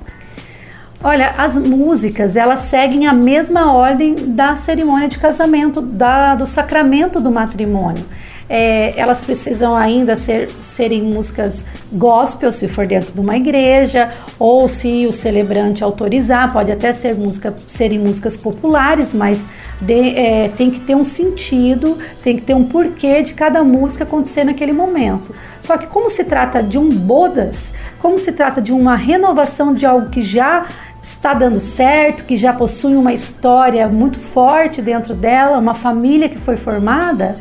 Olha, 1.03 1.33
as 1.39 1.57
músicas 1.57 2.35
elas 2.35 2.61
seguem 2.61 3.07
a 3.07 3.13
mesma 3.13 3.73
ordem 3.73 4.15
da 4.15 4.57
cerimônia 4.57 5.09
de 5.09 5.17
casamento, 5.17 5.81
da, 5.81 6.35
do 6.35 6.45
sacramento 6.45 7.21
do 7.21 7.31
matrimônio. 7.31 8.05
É, 8.51 8.99
elas 8.99 9.21
precisam 9.21 9.77
ainda 9.77 10.17
ser, 10.17 10.51
serem 10.61 11.03
músicas 11.03 11.67
gospel, 11.93 12.51
se 12.51 12.67
for 12.67 12.87
dentro 12.87 13.13
de 13.13 13.21
uma 13.21 13.37
igreja, 13.37 14.11
ou 14.39 14.67
se 14.69 15.07
o 15.07 15.13
celebrante 15.13 15.85
autorizar, 15.85 16.51
pode 16.51 16.73
até 16.73 16.93
ser 16.93 17.15
música, 17.15 17.55
serem 17.67 17.99
músicas 17.99 18.39
populares, 18.39 19.13
mas 19.13 19.47
de, 19.81 20.17
é, 20.17 20.49
tem 20.49 20.71
que 20.71 20.81
ter 20.81 20.97
um 20.97 21.05
sentido, 21.05 21.99
tem 22.23 22.37
que 22.37 22.43
ter 22.43 22.55
um 22.55 22.65
porquê 22.65 23.23
de 23.23 23.35
cada 23.35 23.63
música 23.63 24.05
acontecer 24.05 24.45
naquele 24.45 24.73
momento. 24.73 25.35
Só 25.61 25.77
que 25.77 25.87
como 25.87 26.09
se 26.09 26.25
trata 26.25 26.63
de 26.63 26.79
um 26.79 26.89
bodas, 26.89 27.75
como 27.99 28.19
se 28.19 28.33
trata 28.33 28.63
de 28.63 28.73
uma 28.73 28.97
renovação 28.97 29.75
de 29.75 29.85
algo 29.85 30.09
que 30.09 30.23
já 30.23 30.67
está 31.09 31.33
dando 31.33 31.59
certo, 31.59 32.25
que 32.25 32.37
já 32.37 32.53
possui 32.53 32.95
uma 32.95 33.13
história 33.13 33.89
muito 33.89 34.19
forte 34.19 34.83
dentro 34.83 35.15
dela, 35.15 35.59
uma 35.59 35.75
família 35.75 36.29
que 36.29 36.39
foi 36.39 36.57
formada, 36.57 37.37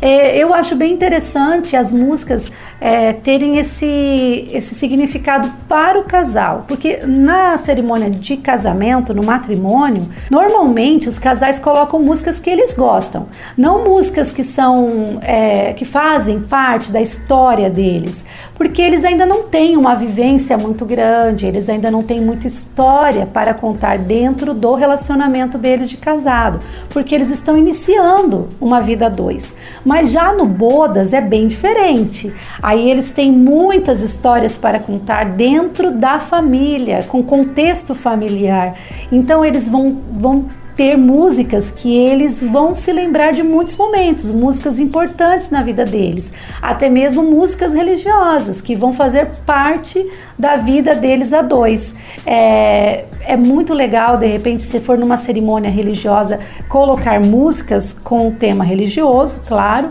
é, 0.00 0.36
eu 0.36 0.54
acho 0.54 0.76
bem 0.76 0.92
interessante 0.92 1.76
as 1.76 1.92
músicas 1.92 2.52
é, 2.80 3.12
terem 3.12 3.58
esse, 3.58 4.48
esse 4.52 4.74
significado 4.74 5.50
para 5.68 5.98
o 5.98 6.04
casal, 6.04 6.64
porque 6.68 7.00
na 7.04 7.58
cerimônia 7.58 8.08
de 8.08 8.36
casamento, 8.36 9.12
no 9.12 9.24
matrimônio, 9.24 10.06
normalmente 10.30 11.08
os 11.08 11.18
casais 11.18 11.58
colocam 11.58 12.00
músicas 12.00 12.38
que 12.38 12.48
eles 12.48 12.74
gostam, 12.74 13.26
não 13.56 13.84
músicas 13.84 14.30
que 14.30 14.44
são 14.44 15.18
é, 15.22 15.72
que 15.72 15.84
fazem 15.84 16.40
parte 16.40 16.92
da 16.92 17.00
história 17.00 17.68
deles, 17.68 18.24
porque 18.54 18.80
eles 18.80 19.04
ainda 19.04 19.26
não 19.26 19.44
têm 19.44 19.76
uma 19.76 19.96
vivência 19.96 20.56
muito 20.56 20.84
grande, 20.84 21.46
eles 21.46 21.68
ainda 21.68 21.90
não 21.90 22.02
têm 22.02 22.20
muita 22.20 22.46
história 22.46 23.26
para 23.26 23.52
contar 23.52 23.98
dentro 23.98 24.54
do 24.54 24.74
relacionamento 24.74 25.58
deles 25.58 25.90
de 25.90 25.96
casado, 25.96 26.60
porque 26.90 27.14
eles 27.14 27.30
estão 27.30 27.58
iniciando 27.58 28.48
uma 28.60 28.80
vida 28.80 29.06
a 29.06 29.08
dois. 29.08 29.56
Mas 29.88 30.10
já 30.10 30.34
no 30.34 30.44
bodas 30.44 31.14
é 31.14 31.20
bem 31.22 31.48
diferente. 31.48 32.30
Aí 32.62 32.90
eles 32.90 33.10
têm 33.10 33.32
muitas 33.32 34.02
histórias 34.02 34.54
para 34.54 34.78
contar 34.78 35.24
dentro 35.24 35.90
da 35.90 36.20
família, 36.20 37.06
com 37.08 37.22
contexto 37.22 37.94
familiar. 37.94 38.74
Então 39.10 39.42
eles 39.42 39.66
vão, 39.66 39.98
vão 40.12 40.44
ter 40.78 40.96
músicas 40.96 41.72
que 41.72 41.92
eles 41.92 42.40
vão 42.40 42.72
se 42.72 42.92
lembrar 42.92 43.32
de 43.32 43.42
muitos 43.42 43.74
momentos, 43.74 44.30
músicas 44.30 44.78
importantes 44.78 45.50
na 45.50 45.60
vida 45.60 45.84
deles, 45.84 46.32
até 46.62 46.88
mesmo 46.88 47.20
músicas 47.20 47.74
religiosas 47.74 48.60
que 48.60 48.76
vão 48.76 48.94
fazer 48.94 49.26
parte 49.44 50.08
da 50.38 50.54
vida 50.54 50.94
deles 50.94 51.32
a 51.32 51.42
dois. 51.42 51.96
É, 52.24 53.06
é 53.26 53.36
muito 53.36 53.74
legal, 53.74 54.18
de 54.18 54.28
repente, 54.28 54.62
se 54.62 54.78
for 54.78 54.96
numa 54.96 55.16
cerimônia 55.16 55.68
religiosa, 55.68 56.38
colocar 56.68 57.18
músicas 57.18 57.92
com 57.92 58.28
o 58.28 58.30
tema 58.30 58.62
religioso, 58.62 59.40
claro, 59.48 59.88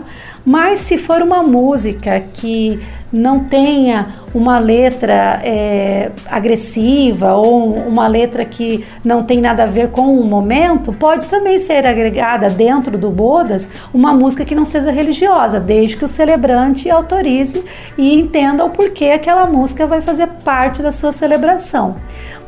mas 0.48 0.78
se 0.80 0.96
for 0.96 1.20
uma 1.20 1.42
música 1.42 2.20
que 2.32 2.80
não 3.12 3.40
tenha 3.40 4.06
uma 4.34 4.58
letra 4.58 5.42
é, 5.44 6.10
agressiva 6.26 7.34
ou 7.34 7.74
uma 7.74 8.06
letra 8.06 8.46
que 8.46 8.82
não 9.04 9.22
tem 9.22 9.42
nada 9.42 9.64
a 9.64 9.66
ver 9.66 9.88
com 9.88 10.18
o 10.18 10.24
momento, 10.24 10.90
pode 10.94 11.26
também 11.26 11.58
ser 11.58 11.86
agregada 11.86 12.48
dentro 12.48 12.96
do 12.96 13.10
Bodas 13.10 13.68
uma 13.92 14.14
música 14.14 14.42
que 14.42 14.54
não 14.54 14.64
seja 14.64 14.90
religiosa, 14.90 15.60
desde 15.60 15.98
que 15.98 16.04
o 16.06 16.08
celebrante 16.08 16.88
autorize 16.88 17.62
e 17.98 18.18
entenda 18.18 18.64
o 18.64 18.70
porquê 18.70 19.10
aquela 19.10 19.44
música 19.44 19.86
vai 19.86 20.00
fazer 20.00 20.28
parte 20.44 20.80
da 20.80 20.92
sua 20.92 21.12
celebração. 21.12 21.96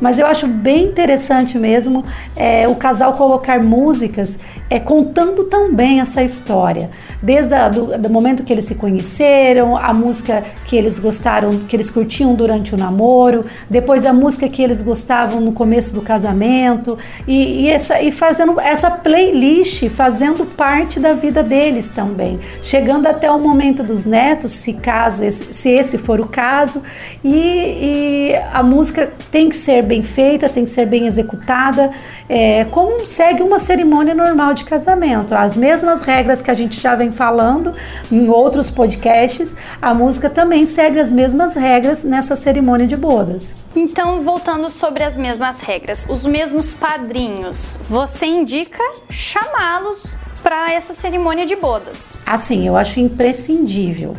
Mas 0.01 0.17
eu 0.17 0.25
acho 0.25 0.47
bem 0.47 0.85
interessante 0.85 1.59
mesmo 1.59 2.03
é, 2.35 2.67
o 2.67 2.73
casal 2.73 3.13
colocar 3.13 3.61
músicas 3.61 4.39
é, 4.67 4.79
contando 4.79 5.43
também 5.43 5.99
essa 5.99 6.23
história. 6.23 6.89
Desde 7.21 7.53
o 7.53 7.69
do, 7.69 7.97
do 7.99 8.09
momento 8.09 8.43
que 8.43 8.51
eles 8.51 8.65
se 8.65 8.73
conheceram, 8.73 9.77
a 9.77 9.93
música 9.93 10.43
que 10.65 10.75
eles 10.75 10.97
gostaram, 10.97 11.51
que 11.51 11.75
eles 11.75 11.91
curtiam 11.91 12.33
durante 12.33 12.73
o 12.73 12.77
namoro, 12.77 13.45
depois 13.69 14.05
a 14.05 14.13
música 14.13 14.49
que 14.49 14.63
eles 14.63 14.81
gostavam 14.81 15.39
no 15.39 15.51
começo 15.51 15.93
do 15.93 16.01
casamento, 16.01 16.97
e, 17.27 17.65
e, 17.65 17.69
essa, 17.69 18.01
e 18.01 18.11
fazendo 18.11 18.59
essa 18.59 18.89
playlist, 18.89 19.87
fazendo 19.89 20.45
parte 20.45 20.99
da 20.99 21.13
vida 21.13 21.43
deles 21.43 21.89
também, 21.89 22.39
chegando 22.63 23.05
até 23.05 23.29
o 23.29 23.39
momento 23.39 23.83
dos 23.83 24.05
netos, 24.05 24.51
se 24.51 24.73
caso 24.73 25.23
esse, 25.23 25.53
se 25.53 25.69
esse 25.69 25.97
for 25.99 26.19
o 26.19 26.27
caso, 26.27 26.81
e, 27.23 28.31
e 28.31 28.35
a 28.51 28.63
música 28.63 29.11
tem 29.29 29.49
que 29.49 29.55
ser 29.55 29.83
bem 29.91 30.03
feita, 30.03 30.47
tem 30.47 30.63
que 30.63 30.69
ser 30.69 30.85
bem 30.85 31.05
executada, 31.05 31.91
é, 32.29 32.63
como 32.71 33.05
segue 33.05 33.43
uma 33.43 33.59
cerimônia 33.59 34.15
normal 34.15 34.53
de 34.53 34.63
casamento. 34.63 35.35
As 35.35 35.57
mesmas 35.57 36.01
regras 36.01 36.41
que 36.41 36.49
a 36.49 36.53
gente 36.53 36.79
já 36.79 36.95
vem 36.95 37.11
falando 37.11 37.73
em 38.09 38.29
outros 38.29 38.71
podcasts, 38.71 39.53
a 39.81 39.93
música 39.93 40.29
também 40.29 40.65
segue 40.65 40.97
as 40.97 41.11
mesmas 41.11 41.55
regras 41.55 42.05
nessa 42.05 42.37
cerimônia 42.37 42.87
de 42.87 42.95
bodas. 42.95 43.53
Então, 43.75 44.21
voltando 44.21 44.69
sobre 44.69 45.03
as 45.03 45.17
mesmas 45.17 45.59
regras, 45.59 46.07
os 46.09 46.25
mesmos 46.25 46.73
padrinhos, 46.73 47.77
você 47.89 48.25
indica 48.25 48.81
chamá-los 49.09 50.05
para 50.41 50.71
essa 50.71 50.93
cerimônia 50.93 51.45
de 51.45 51.57
bodas? 51.57 52.13
Assim, 52.25 52.65
eu 52.65 52.77
acho 52.77 53.01
imprescindível. 53.01 54.15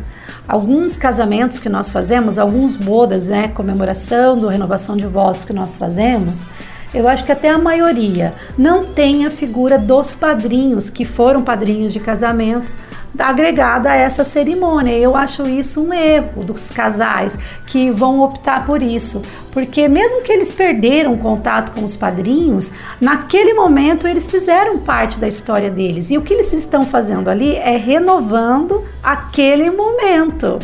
Alguns 0.47 0.97
casamentos 0.97 1.57
que 1.57 1.69
nós 1.69 1.91
fazemos, 1.91 2.37
alguns 2.37 2.75
bodas, 2.75 3.27
né, 3.27 3.47
comemoração 3.47 4.37
do 4.37 4.47
renovação 4.47 4.97
de 4.97 5.07
votos 5.07 5.45
que 5.45 5.53
nós 5.53 5.77
fazemos, 5.77 6.47
eu 6.93 7.07
acho 7.07 7.25
que 7.25 7.31
até 7.31 7.49
a 7.49 7.57
maioria 7.57 8.33
não 8.57 8.85
tem 8.85 9.25
a 9.25 9.31
figura 9.31 9.79
dos 9.79 10.13
padrinhos 10.13 10.89
que 10.89 11.05
foram 11.05 11.41
padrinhos 11.41 11.91
de 11.91 11.99
casamentos 11.99 12.75
agregada 13.17 13.91
a 13.91 13.95
essa 13.95 14.23
cerimônia. 14.23 14.97
Eu 14.97 15.15
acho 15.15 15.47
isso 15.47 15.83
um 15.83 15.93
erro 15.93 16.43
dos 16.43 16.69
casais 16.69 17.37
que 17.67 17.91
vão 17.91 18.21
optar 18.21 18.65
por 18.65 18.81
isso, 18.81 19.21
porque 19.51 19.87
mesmo 19.87 20.21
que 20.23 20.31
eles 20.31 20.51
perderam 20.51 21.17
contato 21.17 21.73
com 21.73 21.83
os 21.83 21.95
padrinhos, 21.95 22.73
naquele 22.99 23.53
momento 23.53 24.07
eles 24.07 24.29
fizeram 24.29 24.79
parte 24.79 25.19
da 25.19 25.27
história 25.27 25.69
deles. 25.69 26.09
E 26.09 26.17
o 26.17 26.21
que 26.21 26.33
eles 26.33 26.51
estão 26.53 26.85
fazendo 26.85 27.29
ali 27.29 27.55
é 27.55 27.77
renovando 27.77 28.83
aquele 29.03 29.69
momento. 29.69 30.59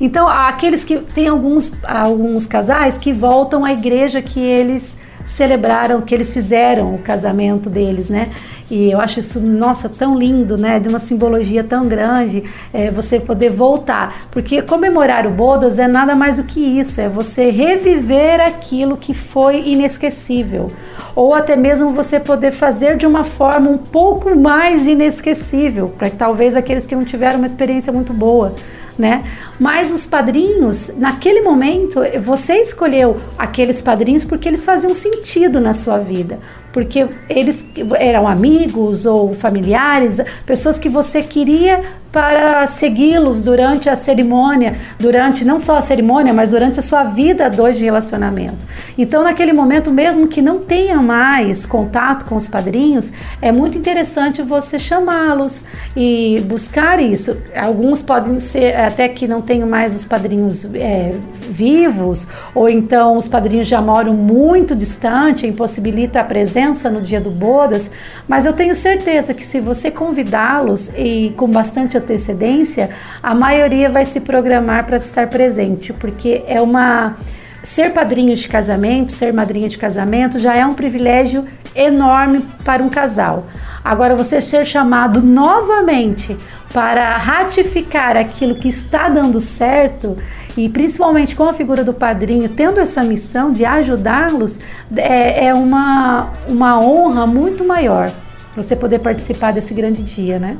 Então, 0.00 0.28
aqueles 0.28 0.84
que 0.84 0.98
tem 0.98 1.28
alguns, 1.28 1.82
alguns 1.84 2.46
casais 2.46 2.98
que 2.98 3.12
voltam 3.12 3.64
à 3.64 3.72
igreja 3.72 4.20
que 4.20 4.40
eles 4.40 4.98
celebraram, 5.24 6.00
que 6.02 6.14
eles 6.14 6.32
fizeram 6.32 6.94
o 6.94 6.98
casamento 6.98 7.70
deles, 7.70 8.08
né? 8.08 8.30
E 8.70 8.90
eu 8.90 8.98
acho 8.98 9.20
isso, 9.20 9.40
nossa, 9.40 9.88
tão 9.88 10.18
lindo, 10.18 10.56
né? 10.56 10.80
De 10.80 10.88
uma 10.88 10.98
simbologia 10.98 11.62
tão 11.62 11.86
grande, 11.86 12.44
é, 12.72 12.90
você 12.90 13.20
poder 13.20 13.50
voltar. 13.50 14.26
Porque 14.30 14.62
comemorar 14.62 15.26
o 15.26 15.30
Bodas 15.30 15.78
é 15.78 15.86
nada 15.86 16.14
mais 16.14 16.38
do 16.38 16.44
que 16.44 16.60
isso, 16.60 17.00
é 17.00 17.08
você 17.08 17.50
reviver 17.50 18.40
aquilo 18.40 18.96
que 18.96 19.12
foi 19.12 19.68
inesquecível. 19.68 20.68
Ou 21.14 21.34
até 21.34 21.56
mesmo 21.56 21.92
você 21.92 22.18
poder 22.18 22.52
fazer 22.52 22.96
de 22.96 23.06
uma 23.06 23.22
forma 23.22 23.70
um 23.70 23.78
pouco 23.78 24.34
mais 24.34 24.86
inesquecível, 24.86 25.92
para 25.96 26.10
talvez 26.10 26.56
aqueles 26.56 26.86
que 26.86 26.96
não 26.96 27.04
tiveram 27.04 27.36
uma 27.38 27.46
experiência 27.46 27.92
muito 27.92 28.12
boa 28.12 28.54
né? 28.98 29.24
Mas 29.58 29.90
os 29.90 30.06
padrinhos, 30.06 30.90
naquele 30.96 31.42
momento, 31.42 32.00
você 32.22 32.54
escolheu 32.54 33.20
aqueles 33.38 33.80
padrinhos 33.80 34.24
porque 34.24 34.48
eles 34.48 34.64
faziam 34.64 34.94
sentido 34.94 35.60
na 35.60 35.72
sua 35.72 35.98
vida, 35.98 36.38
porque 36.72 37.06
eles 37.28 37.66
eram 37.98 38.26
amigos 38.26 39.06
ou 39.06 39.34
familiares, 39.34 40.18
pessoas 40.46 40.78
que 40.78 40.88
você 40.88 41.22
queria 41.22 41.82
para 42.14 42.64
segui-los 42.68 43.42
durante 43.42 43.90
a 43.90 43.96
cerimônia, 43.96 44.76
durante 45.00 45.44
não 45.44 45.58
só 45.58 45.78
a 45.78 45.82
cerimônia, 45.82 46.32
mas 46.32 46.52
durante 46.52 46.78
a 46.78 46.82
sua 46.82 47.02
vida 47.02 47.50
dois 47.50 47.76
de 47.76 47.82
relacionamento. 47.82 48.54
Então, 48.96 49.24
naquele 49.24 49.52
momento, 49.52 49.90
mesmo 49.90 50.28
que 50.28 50.40
não 50.40 50.60
tenha 50.60 51.02
mais 51.02 51.66
contato 51.66 52.24
com 52.26 52.36
os 52.36 52.46
padrinhos, 52.46 53.12
é 53.42 53.50
muito 53.50 53.76
interessante 53.76 54.42
você 54.42 54.78
chamá-los 54.78 55.66
e 55.96 56.40
buscar 56.46 57.00
isso. 57.00 57.36
Alguns 57.56 58.00
podem 58.00 58.38
ser 58.38 58.76
até 58.76 59.08
que 59.08 59.26
não 59.26 59.42
tenham 59.42 59.68
mais 59.68 59.92
os 59.92 60.04
padrinhos 60.04 60.64
é, 60.72 61.10
vivos, 61.50 62.28
ou 62.54 62.68
então 62.68 63.16
os 63.16 63.26
padrinhos 63.26 63.66
já 63.66 63.82
moram 63.82 64.14
muito 64.14 64.76
distante, 64.76 65.48
impossibilita 65.48 66.20
a 66.20 66.24
presença 66.24 66.88
no 66.88 67.00
dia 67.00 67.20
do 67.20 67.30
bodas, 67.30 67.90
mas 68.28 68.46
eu 68.46 68.52
tenho 68.52 68.76
certeza 68.76 69.34
que 69.34 69.42
se 69.44 69.58
você 69.58 69.90
convidá-los 69.90 70.92
e 70.96 71.34
com 71.36 71.48
bastante 71.48 71.96
antecedência, 72.04 72.90
a 73.22 73.34
maioria 73.34 73.88
vai 73.90 74.04
se 74.04 74.20
programar 74.20 74.84
para 74.84 74.98
estar 74.98 75.28
presente, 75.28 75.92
porque 75.92 76.44
é 76.46 76.60
uma 76.60 77.16
ser 77.62 77.92
padrinho 77.92 78.36
de 78.36 78.46
casamento, 78.46 79.10
ser 79.10 79.32
madrinha 79.32 79.68
de 79.68 79.78
casamento 79.78 80.38
já 80.38 80.54
é 80.54 80.64
um 80.66 80.74
privilégio 80.74 81.46
enorme 81.74 82.44
para 82.62 82.82
um 82.82 82.90
casal. 82.90 83.46
Agora 83.82 84.14
você 84.14 84.40
ser 84.40 84.66
chamado 84.66 85.22
novamente 85.22 86.36
para 86.72 87.16
ratificar 87.16 88.16
aquilo 88.16 88.54
que 88.54 88.68
está 88.68 89.08
dando 89.08 89.40
certo 89.40 90.16
e 90.56 90.68
principalmente 90.68 91.34
com 91.34 91.44
a 91.44 91.52
figura 91.52 91.82
do 91.82 91.94
padrinho 91.94 92.48
tendo 92.48 92.80
essa 92.80 93.02
missão 93.02 93.52
de 93.52 93.64
ajudá-los 93.64 94.60
é, 94.94 95.46
é 95.46 95.54
uma, 95.54 96.32
uma 96.48 96.80
honra 96.80 97.26
muito 97.26 97.64
maior 97.64 98.10
você 98.56 98.76
poder 98.76 99.00
participar 99.00 99.52
desse 99.52 99.74
grande 99.74 100.02
dia, 100.02 100.38
né? 100.38 100.56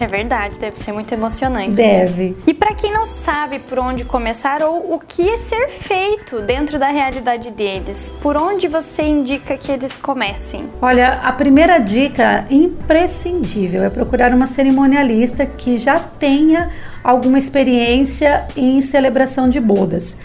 É 0.00 0.06
verdade, 0.06 0.58
deve 0.58 0.78
ser 0.78 0.92
muito 0.92 1.12
emocionante. 1.12 1.72
Deve. 1.72 2.36
E 2.46 2.54
para 2.54 2.72
quem 2.74 2.92
não 2.92 3.04
sabe 3.04 3.58
por 3.58 3.78
onde 3.80 4.04
começar 4.04 4.62
ou 4.62 4.94
o 4.94 5.00
que 5.00 5.28
é 5.28 5.36
ser 5.36 5.68
feito 5.68 6.40
dentro 6.40 6.78
da 6.78 6.88
realidade 6.88 7.50
deles, 7.50 8.16
por 8.22 8.36
onde 8.36 8.68
você 8.68 9.02
indica 9.02 9.56
que 9.56 9.72
eles 9.72 9.98
comecem? 9.98 10.70
Olha, 10.80 11.14
a 11.24 11.32
primeira 11.32 11.78
dica 11.78 12.44
imprescindível 12.48 13.82
é 13.82 13.90
procurar 13.90 14.32
uma 14.32 14.46
cerimonialista 14.46 15.44
que 15.44 15.78
já 15.78 15.98
tenha 15.98 16.70
alguma 17.02 17.38
experiência 17.38 18.46
em 18.56 18.80
celebração 18.80 19.48
de 19.48 19.58
bodas. 19.58 20.16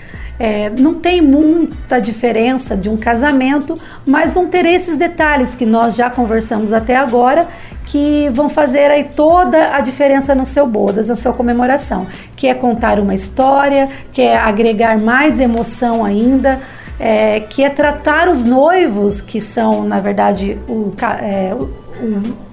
É, 0.45 0.69
não 0.77 0.95
tem 0.95 1.21
muita 1.21 2.01
diferença 2.01 2.75
de 2.75 2.89
um 2.89 2.97
casamento, 2.97 3.79
mas 4.05 4.33
vão 4.33 4.45
ter 4.45 4.65
esses 4.65 4.97
detalhes 4.97 5.55
que 5.55 5.65
nós 5.65 5.95
já 5.95 6.09
conversamos 6.09 6.73
até 6.73 6.97
agora 6.97 7.47
que 7.85 8.29
vão 8.33 8.49
fazer 8.49 8.91
aí 8.91 9.05
toda 9.05 9.73
a 9.73 9.79
diferença 9.79 10.35
no 10.35 10.45
seu 10.45 10.67
bodas, 10.67 11.07
na 11.07 11.15
sua 11.15 11.31
comemoração, 11.31 12.05
que 12.35 12.47
é 12.47 12.53
contar 12.53 12.99
uma 12.99 13.15
história, 13.15 13.87
que 14.11 14.21
é 14.21 14.35
agregar 14.35 14.97
mais 14.97 15.39
emoção 15.39 16.03
ainda, 16.03 16.59
é, 16.99 17.39
que 17.39 17.63
é 17.63 17.69
tratar 17.69 18.27
os 18.27 18.43
noivos, 18.43 19.21
que 19.21 19.39
são 19.39 19.85
na 19.85 20.01
verdade 20.01 20.57
o, 20.67 20.91
é, 21.21 21.55
o, 21.55 21.69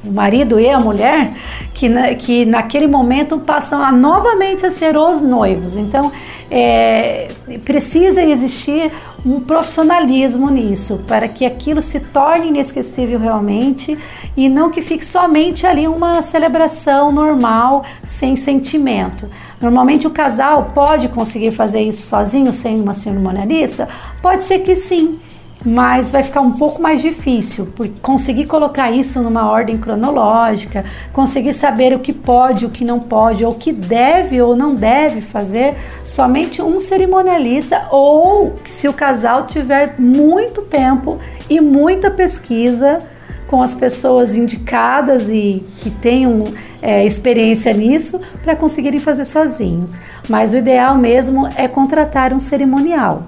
o 0.06 0.12
marido 0.12 0.60
e 0.60 0.70
a 0.70 0.78
mulher, 0.78 1.32
que, 1.74 1.88
na, 1.88 2.14
que 2.14 2.44
naquele 2.44 2.86
momento 2.86 3.38
passam 3.38 3.82
a, 3.82 3.90
novamente 3.90 4.64
a 4.64 4.70
ser 4.70 4.96
os 4.96 5.20
noivos. 5.22 5.76
Então 5.76 6.12
é, 6.50 7.28
precisa 7.64 8.22
existir 8.22 8.90
um 9.24 9.40
profissionalismo 9.40 10.50
nisso, 10.50 11.00
para 11.06 11.28
que 11.28 11.44
aquilo 11.44 11.82
se 11.82 12.00
torne 12.00 12.48
inesquecível 12.48 13.18
realmente 13.18 13.96
e 14.36 14.48
não 14.48 14.70
que 14.70 14.82
fique 14.82 15.04
somente 15.04 15.66
ali 15.66 15.86
uma 15.86 16.22
celebração 16.22 17.12
normal, 17.12 17.84
sem 18.02 18.34
sentimento. 18.34 19.28
Normalmente 19.60 20.06
o 20.06 20.10
casal 20.10 20.70
pode 20.74 21.08
conseguir 21.08 21.50
fazer 21.50 21.82
isso 21.82 22.06
sozinho, 22.06 22.52
sem 22.52 22.80
uma 22.80 22.94
cerimonialista? 22.94 23.88
Pode 24.22 24.44
ser 24.44 24.60
que 24.60 24.74
sim, 24.74 25.20
mas 25.64 26.10
vai 26.10 26.24
ficar 26.24 26.40
um 26.40 26.52
pouco 26.52 26.80
mais 26.80 27.02
difícil, 27.02 27.68
porque 27.76 28.00
conseguir 28.00 28.46
colocar 28.46 28.90
isso 28.90 29.22
numa 29.22 29.50
ordem 29.50 29.76
cronológica, 29.76 30.84
conseguir 31.12 31.52
saber 31.52 31.94
o 31.94 31.98
que 31.98 32.12
pode, 32.12 32.64
o 32.64 32.70
que 32.70 32.84
não 32.84 32.98
pode, 32.98 33.44
ou 33.44 33.52
o 33.52 33.54
que 33.54 33.72
deve 33.72 34.40
ou 34.40 34.56
não 34.56 34.74
deve 34.74 35.20
fazer, 35.20 35.74
somente 36.04 36.62
um 36.62 36.80
cerimonialista, 36.80 37.86
ou 37.90 38.54
se 38.64 38.88
o 38.88 38.92
casal 38.92 39.46
tiver 39.46 39.96
muito 39.98 40.62
tempo 40.62 41.18
e 41.48 41.60
muita 41.60 42.10
pesquisa 42.10 43.00
com 43.46 43.62
as 43.62 43.74
pessoas 43.74 44.34
indicadas 44.34 45.28
e 45.28 45.66
que 45.80 45.90
tenham 45.90 46.44
é, 46.80 47.04
experiência 47.04 47.72
nisso 47.72 48.20
para 48.42 48.54
conseguirem 48.54 49.00
fazer 49.00 49.24
sozinhos. 49.24 49.92
Mas 50.28 50.52
o 50.52 50.56
ideal 50.56 50.96
mesmo 50.96 51.48
é 51.56 51.66
contratar 51.66 52.32
um 52.32 52.38
cerimonial. 52.38 53.24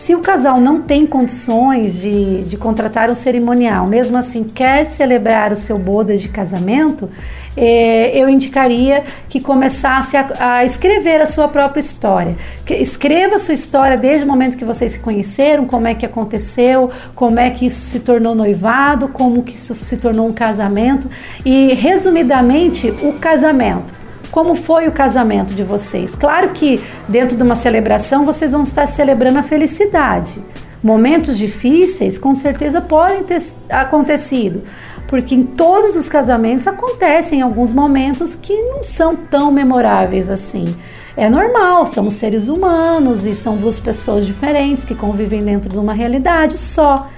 Se 0.00 0.14
o 0.14 0.20
casal 0.20 0.58
não 0.58 0.80
tem 0.80 1.06
condições 1.06 2.00
de, 2.00 2.44
de 2.44 2.56
contratar 2.56 3.10
um 3.10 3.14
cerimonial, 3.14 3.86
mesmo 3.86 4.16
assim 4.16 4.44
quer 4.44 4.86
celebrar 4.86 5.52
o 5.52 5.56
seu 5.56 5.78
bodas 5.78 6.22
de 6.22 6.30
casamento, 6.30 7.10
eh, 7.54 8.10
eu 8.14 8.26
indicaria 8.26 9.04
que 9.28 9.38
começasse 9.40 10.16
a, 10.16 10.30
a, 10.38 10.64
escrever 10.64 11.20
a 11.20 11.26
sua 11.26 11.48
própria 11.48 11.80
história. 11.80 12.34
Que, 12.64 12.76
escreva 12.76 13.36
a 13.36 13.38
sua 13.38 13.52
história 13.52 13.98
desde 13.98 14.24
o 14.24 14.26
momento 14.26 14.56
que 14.56 14.64
vocês 14.64 14.92
se 14.92 15.00
conheceram, 15.00 15.66
como 15.66 15.86
é 15.86 15.94
que 15.94 16.06
aconteceu, 16.06 16.88
como 17.14 17.38
é 17.38 17.50
que 17.50 17.66
isso 17.66 17.82
se 17.82 18.00
tornou 18.00 18.34
noivado, 18.34 19.08
como 19.08 19.42
que 19.42 19.54
isso 19.54 19.76
se 19.82 19.98
tornou 19.98 20.26
um 20.26 20.32
casamento 20.32 21.10
e, 21.44 21.74
resumidamente, 21.74 22.88
o 23.02 23.12
casamento 23.20 23.99
como 24.30 24.54
foi 24.54 24.86
o 24.88 24.92
casamento 24.92 25.54
de 25.54 25.62
vocês. 25.62 26.14
Claro 26.14 26.50
que 26.50 26.82
dentro 27.08 27.36
de 27.36 27.42
uma 27.42 27.54
celebração 27.54 28.24
vocês 28.24 28.52
vão 28.52 28.62
estar 28.62 28.86
celebrando 28.86 29.38
a 29.38 29.42
felicidade. 29.42 30.42
Momentos 30.82 31.36
difíceis 31.36 32.16
com 32.16 32.34
certeza 32.34 32.80
podem 32.80 33.22
ter 33.22 33.42
acontecido, 33.68 34.62
porque 35.06 35.34
em 35.34 35.44
todos 35.44 35.96
os 35.96 36.08
casamentos 36.08 36.66
acontecem 36.66 37.42
alguns 37.42 37.72
momentos 37.72 38.34
que 38.34 38.56
não 38.62 38.82
são 38.82 39.14
tão 39.14 39.52
memoráveis 39.52 40.30
assim. 40.30 40.74
É 41.16 41.28
normal, 41.28 41.84
somos 41.86 42.14
seres 42.14 42.48
humanos 42.48 43.26
e 43.26 43.34
são 43.34 43.56
duas 43.56 43.78
pessoas 43.78 44.24
diferentes 44.24 44.84
que 44.84 44.94
convivem 44.94 45.42
dentro 45.42 45.70
de 45.70 45.78
uma 45.78 45.92
realidade 45.92 46.56
só. 46.56 47.08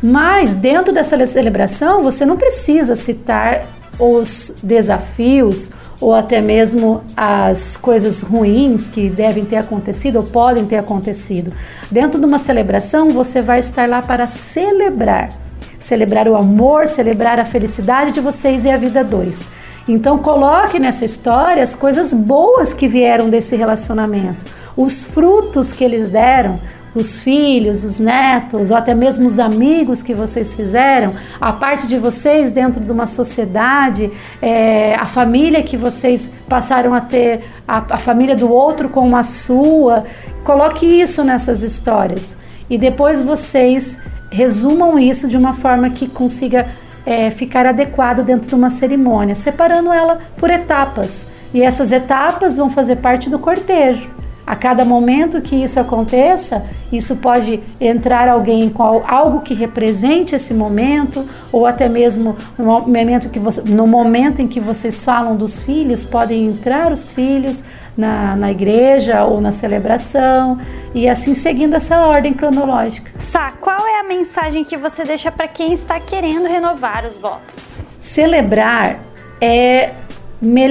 Mas 0.00 0.52
dentro 0.52 0.92
dessa 0.92 1.26
celebração 1.26 2.02
você 2.02 2.24
não 2.26 2.36
precisa 2.36 2.94
citar 2.94 3.66
os 3.98 4.56
desafios 4.62 5.72
ou 6.02 6.12
até 6.12 6.40
mesmo 6.40 7.00
as 7.16 7.76
coisas 7.76 8.22
ruins 8.22 8.88
que 8.88 9.08
devem 9.08 9.44
ter 9.44 9.56
acontecido 9.56 10.16
ou 10.16 10.24
podem 10.24 10.66
ter 10.66 10.76
acontecido. 10.76 11.52
Dentro 11.88 12.18
de 12.18 12.26
uma 12.26 12.38
celebração, 12.38 13.10
você 13.10 13.40
vai 13.40 13.60
estar 13.60 13.88
lá 13.88 14.02
para 14.02 14.26
celebrar. 14.26 15.30
Celebrar 15.78 16.26
o 16.26 16.34
amor, 16.34 16.88
celebrar 16.88 17.38
a 17.38 17.44
felicidade 17.44 18.10
de 18.10 18.20
vocês 18.20 18.64
e 18.64 18.70
a 18.70 18.76
vida 18.76 19.04
dois. 19.04 19.46
Então 19.86 20.18
coloque 20.18 20.80
nessa 20.80 21.04
história 21.04 21.62
as 21.62 21.76
coisas 21.76 22.12
boas 22.12 22.74
que 22.74 22.88
vieram 22.88 23.30
desse 23.30 23.54
relacionamento, 23.54 24.44
os 24.76 25.04
frutos 25.04 25.72
que 25.72 25.84
eles 25.84 26.10
deram, 26.10 26.58
os 26.94 27.20
filhos, 27.20 27.84
os 27.84 27.98
netos, 27.98 28.70
ou 28.70 28.76
até 28.76 28.94
mesmo 28.94 29.26
os 29.26 29.38
amigos 29.38 30.02
que 30.02 30.14
vocês 30.14 30.52
fizeram, 30.52 31.12
a 31.40 31.52
parte 31.52 31.86
de 31.86 31.98
vocês 31.98 32.50
dentro 32.50 32.80
de 32.80 32.92
uma 32.92 33.06
sociedade, 33.06 34.10
é, 34.40 34.94
a 34.96 35.06
família 35.06 35.62
que 35.62 35.76
vocês 35.76 36.30
passaram 36.48 36.94
a 36.94 37.00
ter, 37.00 37.42
a, 37.66 37.78
a 37.78 37.98
família 37.98 38.36
do 38.36 38.50
outro 38.52 38.88
com 38.88 39.16
a 39.16 39.22
sua. 39.22 40.04
Coloque 40.44 40.84
isso 40.84 41.24
nessas 41.24 41.62
histórias 41.62 42.36
e 42.68 42.76
depois 42.76 43.22
vocês 43.22 44.00
resumam 44.30 44.98
isso 44.98 45.28
de 45.28 45.36
uma 45.36 45.54
forma 45.54 45.90
que 45.90 46.08
consiga 46.08 46.66
é, 47.04 47.30
ficar 47.30 47.66
adequado 47.66 48.24
dentro 48.24 48.48
de 48.48 48.54
uma 48.54 48.70
cerimônia, 48.70 49.34
separando 49.34 49.92
ela 49.92 50.20
por 50.36 50.50
etapas. 50.50 51.28
E 51.52 51.62
essas 51.62 51.92
etapas 51.92 52.56
vão 52.56 52.70
fazer 52.70 52.96
parte 52.96 53.28
do 53.28 53.38
cortejo. 53.38 54.08
A 54.46 54.56
cada 54.56 54.84
momento 54.84 55.40
que 55.40 55.54
isso 55.54 55.78
aconteça, 55.78 56.64
isso 56.90 57.16
pode 57.16 57.62
entrar 57.80 58.28
alguém 58.28 58.68
com 58.68 58.82
algo 59.06 59.40
que 59.40 59.54
represente 59.54 60.34
esse 60.34 60.52
momento, 60.52 61.24
ou 61.52 61.64
até 61.64 61.88
mesmo 61.88 62.36
no 62.58 62.64
momento, 62.64 63.28
que 63.28 63.38
você, 63.38 63.62
no 63.62 63.86
momento 63.86 64.42
em 64.42 64.48
que 64.48 64.58
vocês 64.58 65.04
falam 65.04 65.36
dos 65.36 65.62
filhos, 65.62 66.04
podem 66.04 66.48
entrar 66.48 66.92
os 66.92 67.12
filhos 67.12 67.62
na, 67.96 68.34
na 68.34 68.50
igreja 68.50 69.24
ou 69.24 69.40
na 69.40 69.52
celebração, 69.52 70.58
e 70.92 71.08
assim 71.08 71.34
seguindo 71.34 71.74
essa 71.74 72.06
ordem 72.06 72.34
cronológica. 72.34 73.12
Sá, 73.18 73.52
qual 73.60 73.86
é 73.86 74.00
a 74.00 74.04
mensagem 74.04 74.64
que 74.64 74.76
você 74.76 75.04
deixa 75.04 75.30
para 75.30 75.46
quem 75.46 75.72
está 75.72 76.00
querendo 76.00 76.48
renovar 76.48 77.04
os 77.06 77.16
votos? 77.16 77.84
Celebrar 78.00 78.98
é 79.40 79.90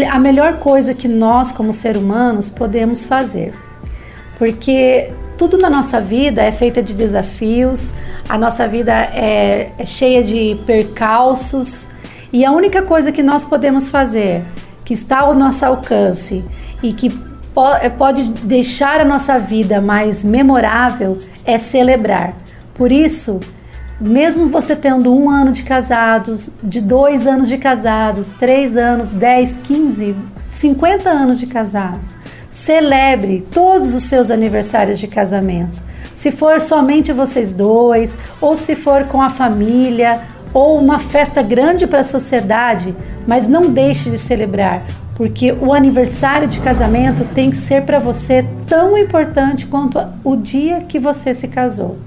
a 0.10 0.19
melhor 0.19 0.57
coisa 0.60 0.93
que 0.93 1.07
nós, 1.07 1.51
como 1.51 1.71
seres 1.71 2.01
humanos, 2.01 2.49
podemos 2.49 3.07
fazer. 3.07 3.53
Porque 4.38 5.12
tudo 5.38 5.57
na 5.57 5.69
nossa 5.69 6.01
vida 6.01 6.41
é 6.41 6.51
feita 6.51 6.84
de 6.84 6.93
desafios, 6.93 7.93
a 8.27 8.38
nossa 8.38 8.67
vida 8.67 8.91
é, 8.93 9.71
é 9.77 9.86
cheia 9.86 10.23
de 10.23 10.60
percalços 10.65 11.88
e 12.34 12.45
a 12.45 12.51
única 12.51 12.81
coisa 12.81 13.12
que 13.12 13.23
nós 13.23 13.43
podemos 13.43 13.89
fazer, 13.89 14.43
que 14.86 14.93
está 14.93 15.19
ao 15.19 15.34
nosso 15.34 15.65
alcance 15.65 16.43
e 16.84 16.93
que 16.93 17.12
é, 17.81 17.89
pode 17.89 18.23
deixar 18.43 19.01
a 19.01 19.05
nossa 19.05 19.39
vida 19.39 19.81
mais 19.81 20.23
memorável, 20.23 21.17
é 21.43 21.57
celebrar. 21.57 22.34
Por 22.73 22.91
isso, 22.91 23.39
mesmo 24.01 24.49
você 24.49 24.75
tendo 24.75 25.13
um 25.13 25.29
ano 25.29 25.51
de 25.51 25.61
casados, 25.61 26.49
de 26.63 26.81
dois 26.81 27.27
anos 27.27 27.47
de 27.47 27.57
casados, 27.59 28.31
três 28.31 28.75
anos, 28.75 29.13
dez, 29.13 29.55
quinze, 29.55 30.15
cinquenta 30.49 31.11
anos 31.11 31.39
de 31.39 31.45
casados, 31.45 32.17
celebre 32.49 33.45
todos 33.51 33.93
os 33.93 34.03
seus 34.03 34.31
aniversários 34.31 34.97
de 34.97 35.07
casamento. 35.07 35.77
Se 36.15 36.31
for 36.31 36.59
somente 36.59 37.13
vocês 37.13 37.51
dois, 37.51 38.17
ou 38.41 38.57
se 38.57 38.75
for 38.75 39.05
com 39.05 39.21
a 39.21 39.29
família, 39.29 40.21
ou 40.51 40.79
uma 40.79 40.97
festa 40.97 41.43
grande 41.43 41.85
para 41.85 41.99
a 41.99 42.03
sociedade, 42.03 42.95
mas 43.27 43.47
não 43.47 43.69
deixe 43.71 44.09
de 44.09 44.17
celebrar, 44.17 44.81
porque 45.15 45.51
o 45.51 45.73
aniversário 45.73 46.47
de 46.47 46.59
casamento 46.59 47.23
tem 47.33 47.51
que 47.51 47.57
ser 47.57 47.83
para 47.83 47.99
você 47.99 48.45
tão 48.67 48.97
importante 48.97 49.67
quanto 49.67 49.99
o 50.23 50.35
dia 50.35 50.81
que 50.81 50.99
você 50.99 51.33
se 51.33 51.47
casou. 51.47 51.97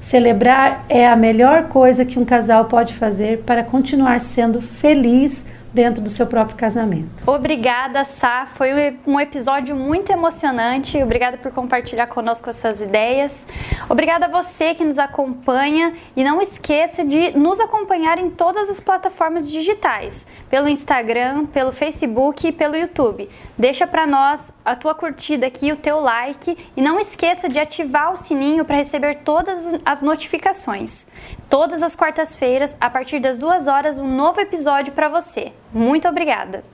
Celebrar 0.00 0.84
é 0.88 1.06
a 1.06 1.16
melhor 1.16 1.64
coisa 1.64 2.04
que 2.04 2.18
um 2.18 2.24
casal 2.24 2.66
pode 2.66 2.94
fazer 2.94 3.38
para 3.38 3.64
continuar 3.64 4.20
sendo 4.20 4.60
feliz 4.60 5.46
dentro 5.76 6.02
do 6.02 6.08
seu 6.08 6.26
próprio 6.26 6.56
casamento. 6.56 7.30
Obrigada, 7.30 8.02
Sá. 8.02 8.48
Foi 8.54 8.98
um 9.06 9.20
episódio 9.20 9.76
muito 9.76 10.10
emocionante. 10.10 11.00
Obrigada 11.02 11.36
por 11.36 11.52
compartilhar 11.52 12.06
conosco 12.06 12.48
as 12.48 12.56
suas 12.56 12.80
ideias. 12.80 13.46
Obrigada 13.86 14.24
a 14.24 14.28
você 14.28 14.74
que 14.74 14.82
nos 14.82 14.98
acompanha 14.98 15.92
e 16.16 16.24
não 16.24 16.40
esqueça 16.40 17.04
de 17.04 17.36
nos 17.36 17.60
acompanhar 17.60 18.18
em 18.18 18.30
todas 18.30 18.70
as 18.70 18.80
plataformas 18.80 19.50
digitais, 19.50 20.26
pelo 20.48 20.66
Instagram, 20.66 21.44
pelo 21.44 21.72
Facebook 21.72 22.48
e 22.48 22.52
pelo 22.52 22.74
YouTube. 22.74 23.28
Deixa 23.58 23.86
para 23.86 24.06
nós 24.06 24.54
a 24.64 24.74
tua 24.74 24.94
curtida 24.94 25.46
aqui, 25.46 25.72
o 25.72 25.76
teu 25.76 26.00
like 26.00 26.56
e 26.74 26.80
não 26.80 26.98
esqueça 26.98 27.50
de 27.50 27.58
ativar 27.58 28.14
o 28.14 28.16
sininho 28.16 28.64
para 28.64 28.76
receber 28.76 29.16
todas 29.16 29.78
as 29.84 30.00
notificações. 30.00 31.08
Todas 31.48 31.82
as 31.82 31.94
quartas-feiras, 31.94 32.76
a 32.80 32.90
partir 32.90 33.20
das 33.20 33.38
duas 33.38 33.68
horas, 33.68 33.98
um 33.98 34.08
novo 34.08 34.40
episódio 34.40 34.92
para 34.92 35.08
você. 35.08 35.52
Muito 35.72 36.08
obrigada! 36.08 36.64